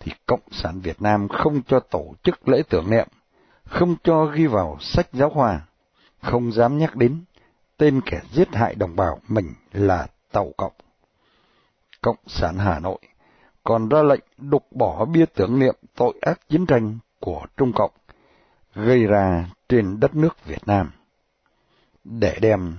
thì 0.00 0.12
Cộng 0.26 0.40
sản 0.50 0.80
Việt 0.80 1.02
Nam 1.02 1.28
không 1.28 1.62
cho 1.62 1.80
tổ 1.80 2.14
chức 2.22 2.48
lễ 2.48 2.62
tưởng 2.68 2.90
niệm, 2.90 3.08
không 3.64 3.96
cho 4.04 4.24
ghi 4.24 4.46
vào 4.46 4.76
sách 4.80 5.08
giáo 5.12 5.30
khoa, 5.30 5.60
không 6.22 6.52
dám 6.52 6.78
nhắc 6.78 6.96
đến, 6.96 7.24
tên 7.76 8.00
kẻ 8.00 8.20
giết 8.32 8.48
hại 8.54 8.74
đồng 8.74 8.96
bào 8.96 9.20
mình 9.28 9.54
là 9.72 10.06
Tàu 10.32 10.52
Cộng. 10.56 10.72
Cộng 12.06 12.16
sản 12.26 12.58
Hà 12.58 12.78
Nội 12.78 12.98
còn 13.64 13.88
ra 13.88 14.02
lệnh 14.02 14.20
đục 14.38 14.66
bỏ 14.70 15.04
bia 15.04 15.24
tưởng 15.34 15.58
niệm 15.58 15.74
tội 15.96 16.14
ác 16.20 16.40
chiến 16.48 16.66
tranh 16.66 16.98
của 17.20 17.46
Trung 17.56 17.72
Cộng, 17.74 17.90
gây 18.74 19.06
ra 19.06 19.50
trên 19.68 20.00
đất 20.00 20.14
nước 20.14 20.44
Việt 20.44 20.66
Nam 20.66 20.90
để 22.04 22.38
đem 22.40 22.78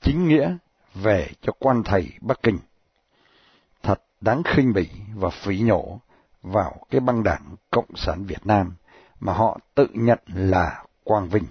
chính 0.00 0.28
nghĩa 0.28 0.56
về 0.94 1.28
cho 1.42 1.52
quan 1.58 1.82
thầy 1.84 2.12
Bắc 2.20 2.42
Kinh. 2.42 2.58
Thật 3.82 4.02
đáng 4.20 4.42
khinh 4.42 4.72
bỉ 4.72 4.88
và 5.14 5.30
phỉ 5.30 5.58
nhổ 5.58 5.98
vào 6.42 6.76
cái 6.90 7.00
băng 7.00 7.22
đảng 7.22 7.56
Cộng 7.70 7.96
sản 7.96 8.24
Việt 8.24 8.46
Nam 8.46 8.74
mà 9.20 9.32
họ 9.32 9.58
tự 9.74 9.86
nhận 9.92 10.18
là 10.34 10.84
quang 11.04 11.28
vinh. 11.28 11.44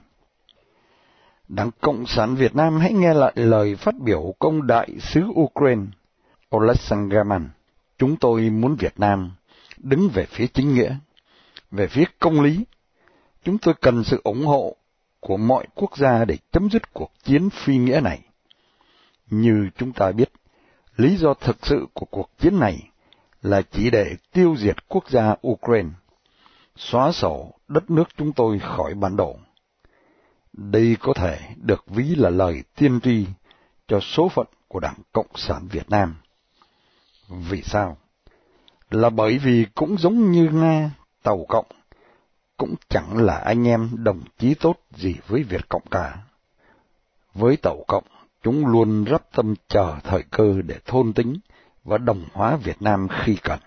Đảng 1.48 1.72
Cộng 1.82 2.06
sản 2.06 2.36
Việt 2.36 2.56
Nam 2.56 2.80
hãy 2.80 2.94
nghe 2.94 3.14
lại 3.14 3.34
lời 3.36 3.76
phát 3.76 3.96
biểu 4.00 4.34
công 4.40 4.68
đại 4.68 4.90
sứ 5.00 5.22
Ukraine 5.34 5.86
Oleksandr 6.56 7.18
Chúng 7.98 8.16
tôi 8.16 8.50
muốn 8.50 8.76
Việt 8.76 9.00
Nam 9.00 9.32
đứng 9.78 10.10
về 10.10 10.26
phía 10.26 10.48
chính 10.48 10.74
nghĩa, 10.74 10.96
về 11.72 11.88
phía 11.88 12.04
công 12.20 12.42
lý. 12.42 12.66
Chúng 13.44 13.58
tôi 13.58 13.74
cần 13.82 14.04
sự 14.04 14.22
ủng 14.24 14.46
hộ 14.46 14.76
của 15.20 15.38
mọi 15.38 15.66
quốc 15.76 15.98
gia 15.98 16.26
để 16.26 16.38
chấm 16.52 16.70
dứt 16.70 16.94
cuộc 16.94 17.12
chiến 17.24 17.50
phi 17.50 17.78
nghĩa 17.78 18.00
này. 18.04 18.22
Như 19.30 19.70
chúng 19.78 19.94
ta 19.94 20.12
biết, 20.12 20.32
lý 20.98 21.18
do 21.18 21.34
thực 21.34 21.58
sự 21.66 21.88
của 21.94 22.06
cuộc 22.06 22.30
chiến 22.40 22.60
này 22.60 22.90
là 23.42 23.62
chỉ 23.62 23.90
để 23.90 24.16
tiêu 24.32 24.56
diệt 24.58 24.88
quốc 24.88 25.10
gia 25.10 25.36
Ukraine, 25.48 25.90
xóa 26.76 27.12
sổ 27.12 27.54
đất 27.68 27.90
nước 27.90 28.10
chúng 28.18 28.34
tôi 28.34 28.60
khỏi 28.60 28.94
bản 28.94 29.16
đồ. 29.16 29.38
Đây 30.54 30.98
có 31.00 31.14
thể 31.14 31.40
được 31.56 31.86
ví 31.88 32.16
là 32.16 32.30
lời 32.30 32.64
tiên 32.76 33.00
tri 33.02 33.26
cho 33.88 34.00
số 34.00 34.30
phận 34.30 34.48
của 34.68 34.80
Đảng 34.80 35.00
Cộng 35.12 35.36
sản 35.36 35.68
Việt 35.72 35.90
Nam. 35.90 36.16
Vì 37.28 37.62
sao? 37.62 37.98
Là 38.90 39.10
bởi 39.10 39.38
vì 39.38 39.66
cũng 39.76 39.98
giống 39.98 40.32
như 40.32 40.50
Nga, 40.54 40.92
Tàu 41.24 41.46
Cộng, 41.50 41.66
cũng 42.58 42.76
chẳng 42.90 43.18
là 43.18 43.38
anh 43.38 43.68
em 43.68 43.90
đồng 44.04 44.22
chí 44.38 44.54
tốt 44.54 44.78
gì 44.92 45.16
với 45.28 45.44
Việt 45.44 45.70
Cộng 45.70 45.86
cả. 45.92 46.18
Với 47.34 47.58
Tàu 47.58 47.84
Cộng, 47.88 48.04
chúng 48.44 48.68
luôn 48.68 49.06
rắp 49.12 49.32
tâm 49.32 49.54
chờ 49.68 49.96
thời 50.04 50.24
cơ 50.24 50.62
để 50.66 50.76
thôn 50.86 51.14
tính 51.14 51.36
và 51.84 51.98
đồng 51.98 52.24
hóa 52.34 52.56
Việt 52.56 52.82
Nam 52.82 53.08
khi 53.24 53.38
cần. 53.44 53.60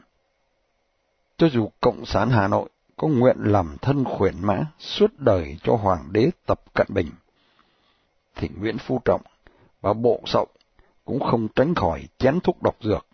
Cho 1.37 1.49
dù 1.49 1.71
Cộng 1.81 2.07
sản 2.07 2.31
Hà 2.31 2.49
Nội 2.49 2.69
có 2.97 3.09
nguyện 3.09 3.37
làm 3.39 3.77
thân 3.83 4.05
khuyển 4.05 4.35
mã 4.41 4.65
suốt 4.79 5.11
đời 5.19 5.57
cho 5.63 5.77
Hoàng 5.77 6.09
đế 6.13 6.31
Tập 6.47 6.61
Cận 6.75 6.87
Bình, 6.91 7.11
thì 8.37 8.49
Nguyễn 8.59 8.79
Phú 8.79 9.01
Trọng 9.05 9.23
và 9.81 9.93
Bộ 9.93 10.21
Sậu 10.27 10.47
cũng 11.05 11.21
không 11.21 11.49
tránh 11.49 11.75
khỏi 11.75 12.09
chén 12.19 12.41
thuốc 12.41 12.63
độc 12.63 12.77
dược 12.81 13.07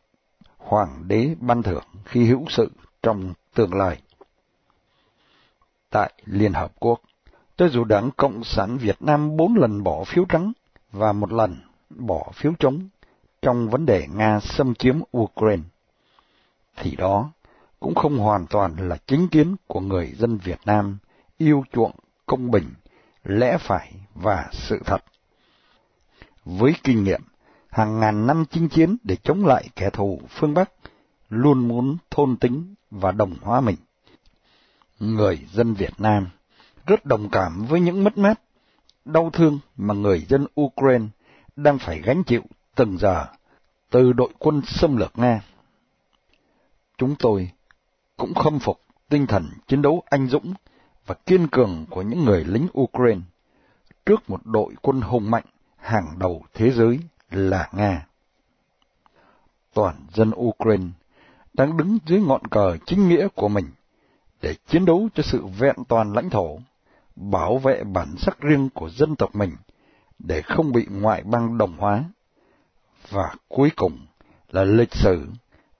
Hoàng 0.66 1.04
đế 1.08 1.34
ban 1.40 1.62
thưởng 1.62 1.84
khi 2.04 2.26
hữu 2.26 2.44
sự 2.48 2.70
trong 3.02 3.32
tương 3.54 3.74
lai. 3.74 4.02
Tại 5.90 6.12
Liên 6.24 6.52
Hợp 6.52 6.72
Quốc, 6.78 7.00
cho 7.56 7.68
dù 7.68 7.84
Đảng 7.84 8.10
Cộng 8.16 8.44
sản 8.44 8.78
Việt 8.78 9.02
Nam 9.02 9.36
bốn 9.36 9.54
lần 9.54 9.82
bỏ 9.82 10.04
phiếu 10.04 10.24
trắng 10.28 10.52
và 10.92 11.12
một 11.12 11.32
lần 11.32 11.56
bỏ 11.90 12.30
phiếu 12.34 12.52
trống 12.58 12.88
trong 13.42 13.68
vấn 13.68 13.86
đề 13.86 14.06
Nga 14.14 14.40
xâm 14.40 14.74
chiếm 14.74 15.00
Ukraine, 15.16 15.62
thì 16.76 16.96
đó 16.96 17.30
cũng 17.80 17.94
không 17.94 18.18
hoàn 18.18 18.46
toàn 18.46 18.88
là 18.88 18.96
chính 19.06 19.28
kiến 19.28 19.56
của 19.66 19.80
người 19.80 20.12
dân 20.18 20.38
Việt 20.38 20.60
Nam 20.64 20.98
yêu 21.38 21.64
chuộng 21.72 21.92
công 22.26 22.50
bình, 22.50 22.74
lẽ 23.24 23.58
phải 23.60 23.92
và 24.14 24.48
sự 24.52 24.78
thật. 24.84 25.04
Với 26.44 26.74
kinh 26.82 27.04
nghiệm, 27.04 27.20
hàng 27.76 28.00
ngàn 28.00 28.26
năm 28.26 28.44
chinh 28.50 28.68
chiến 28.68 28.96
để 29.02 29.16
chống 29.16 29.46
lại 29.46 29.68
kẻ 29.76 29.90
thù 29.90 30.20
phương 30.28 30.54
Bắc, 30.54 30.70
luôn 31.28 31.68
muốn 31.68 31.96
thôn 32.10 32.36
tính 32.36 32.74
và 32.90 33.12
đồng 33.12 33.34
hóa 33.42 33.60
mình. 33.60 33.76
Người 35.00 35.46
dân 35.52 35.74
Việt 35.74 36.00
Nam 36.00 36.26
rất 36.86 37.06
đồng 37.06 37.28
cảm 37.30 37.66
với 37.66 37.80
những 37.80 38.04
mất 38.04 38.18
mát, 38.18 38.40
đau 39.04 39.30
thương 39.32 39.58
mà 39.76 39.94
người 39.94 40.26
dân 40.28 40.46
Ukraine 40.60 41.06
đang 41.56 41.78
phải 41.78 42.02
gánh 42.02 42.24
chịu 42.24 42.42
từng 42.74 42.98
giờ 42.98 43.26
từ 43.90 44.12
đội 44.12 44.30
quân 44.38 44.62
xâm 44.66 44.96
lược 44.96 45.18
Nga. 45.18 45.40
Chúng 46.98 47.14
tôi 47.18 47.50
cũng 48.16 48.34
khâm 48.34 48.58
phục 48.58 48.80
tinh 49.08 49.26
thần 49.26 49.48
chiến 49.66 49.82
đấu 49.82 50.02
anh 50.06 50.26
dũng 50.26 50.54
và 51.06 51.14
kiên 51.14 51.48
cường 51.48 51.86
của 51.90 52.02
những 52.02 52.24
người 52.24 52.44
lính 52.44 52.66
Ukraine 52.80 53.20
trước 54.06 54.30
một 54.30 54.40
đội 54.46 54.74
quân 54.82 55.00
hùng 55.00 55.30
mạnh 55.30 55.44
hàng 55.76 56.06
đầu 56.18 56.44
thế 56.54 56.70
giới 56.70 56.98
là 57.30 57.68
Nga. 57.72 58.06
Toàn 59.74 59.94
dân 60.12 60.32
Ukraine 60.36 60.86
đang 61.54 61.76
đứng 61.76 61.98
dưới 62.06 62.20
ngọn 62.20 62.44
cờ 62.44 62.76
chính 62.86 63.08
nghĩa 63.08 63.28
của 63.34 63.48
mình 63.48 63.66
để 64.42 64.54
chiến 64.66 64.84
đấu 64.84 65.08
cho 65.14 65.22
sự 65.22 65.46
vẹn 65.46 65.76
toàn 65.88 66.12
lãnh 66.12 66.30
thổ, 66.30 66.58
bảo 67.16 67.58
vệ 67.58 67.84
bản 67.84 68.14
sắc 68.18 68.40
riêng 68.40 68.68
của 68.74 68.90
dân 68.90 69.16
tộc 69.16 69.34
mình 69.34 69.56
để 70.18 70.42
không 70.42 70.72
bị 70.72 70.86
ngoại 70.90 71.22
bang 71.22 71.58
đồng 71.58 71.76
hóa. 71.76 72.04
Và 73.10 73.34
cuối 73.48 73.70
cùng 73.76 73.98
là 74.50 74.64
lịch 74.64 74.94
sử 74.94 75.26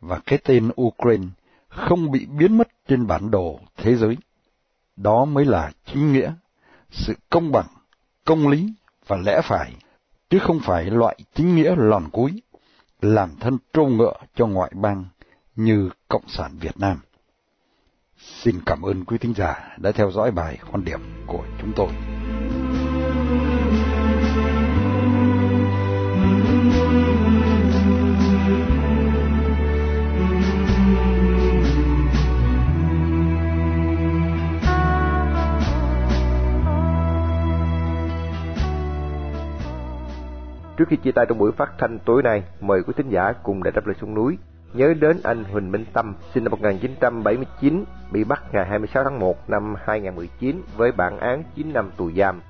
và 0.01 0.21
cái 0.27 0.39
tên 0.45 0.71
Ukraine 0.81 1.27
không 1.69 2.11
bị 2.11 2.27
biến 2.27 2.59
mất 2.59 2.69
trên 2.89 3.07
bản 3.07 3.31
đồ 3.31 3.61
thế 3.77 3.97
giới. 3.97 4.17
Đó 4.97 5.25
mới 5.25 5.45
là 5.45 5.73
chính 5.87 6.13
nghĩa, 6.13 6.33
sự 6.91 7.15
công 7.31 7.53
bằng, 7.53 7.67
công 8.25 8.49
lý 8.49 8.73
và 9.07 9.17
lẽ 9.17 9.41
phải, 9.45 9.73
chứ 10.31 10.39
không 10.39 10.61
phải 10.61 10.85
loại 10.85 11.19
chính 11.35 11.57
nghĩa 11.57 11.75
lòn 11.77 12.11
cúi, 12.13 12.43
làm 13.01 13.31
thân 13.41 13.59
trâu 13.73 13.89
ngựa 13.89 14.15
cho 14.35 14.47
ngoại 14.47 14.71
bang 14.75 15.05
như 15.57 15.91
Cộng 16.09 16.29
sản 16.29 16.59
Việt 16.61 16.79
Nam. 16.79 17.01
Xin 18.19 18.61
cảm 18.67 18.83
ơn 18.83 19.05
quý 19.05 19.19
thính 19.19 19.35
giả 19.37 19.77
đã 19.79 19.93
theo 19.93 20.11
dõi 20.11 20.31
bài 20.31 20.59
quan 20.73 20.85
điểm 20.85 21.01
của 21.27 21.45
chúng 21.61 21.73
tôi. 21.77 22.16
Trước 40.77 40.89
khi 40.89 40.97
chia 40.97 41.13
tay 41.13 41.27
trong 41.29 41.39
buổi 41.39 41.53
phát 41.53 41.73
thanh 41.79 41.99
tối 41.99 42.23
nay, 42.23 42.43
mời 42.61 42.83
quý 42.83 42.93
thính 42.97 43.09
giả 43.09 43.33
cùng 43.43 43.63
đại 43.63 43.73
đáp 43.73 43.87
lời 43.87 43.97
xuống 44.01 44.15
núi. 44.15 44.39
Nhớ 44.75 44.95
đến 45.01 45.21
anh 45.23 45.45
Huỳnh 45.45 45.73
Minh 45.73 45.85
Tâm, 45.93 46.15
sinh 46.35 46.45
năm 46.45 46.51
1979, 46.51 47.85
bị 48.13 48.25
bắt 48.25 48.43
ngày 48.53 48.67
26 48.67 49.05
tháng 49.05 49.19
1 49.19 49.51
năm 49.51 49.75
2019 49.85 50.63
với 50.77 50.93
bản 50.93 51.19
án 51.19 51.43
9 51.57 51.73
năm 51.73 51.91
tù 51.97 52.11
giam. 52.13 52.41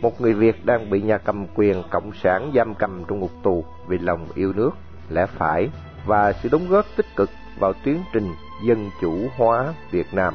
Một 0.00 0.20
người 0.20 0.34
Việt 0.34 0.66
đang 0.66 0.90
bị 0.90 1.02
nhà 1.02 1.18
cầm 1.18 1.46
quyền 1.54 1.82
Cộng 1.90 2.12
sản 2.12 2.52
giam 2.54 2.74
cầm 2.74 3.04
trong 3.08 3.18
ngục 3.20 3.30
tù 3.42 3.64
vì 3.88 3.98
lòng 3.98 4.26
yêu 4.34 4.52
nước, 4.52 4.70
lẽ 5.10 5.26
phải 5.26 5.70
và 6.06 6.32
sự 6.32 6.48
đóng 6.52 6.68
góp 6.68 6.86
tích 6.96 7.06
cực 7.16 7.30
vào 7.58 7.72
tiến 7.84 8.02
trình 8.12 8.32
dân 8.64 8.90
chủ 9.00 9.28
hóa 9.36 9.74
Việt 9.90 10.06
Nam. 10.12 10.34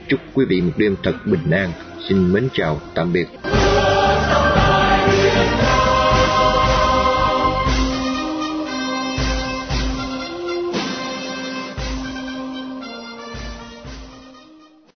Chúc 0.11 0.19
quý 0.33 0.45
vị 0.45 0.61
một 0.61 0.71
đêm 0.77 0.95
thật 1.03 1.13
bình 1.25 1.51
an. 1.51 1.71
Xin 2.09 2.33
mến 2.33 2.47
chào, 2.53 2.81
tạm 2.95 3.13
biệt. 3.13 3.27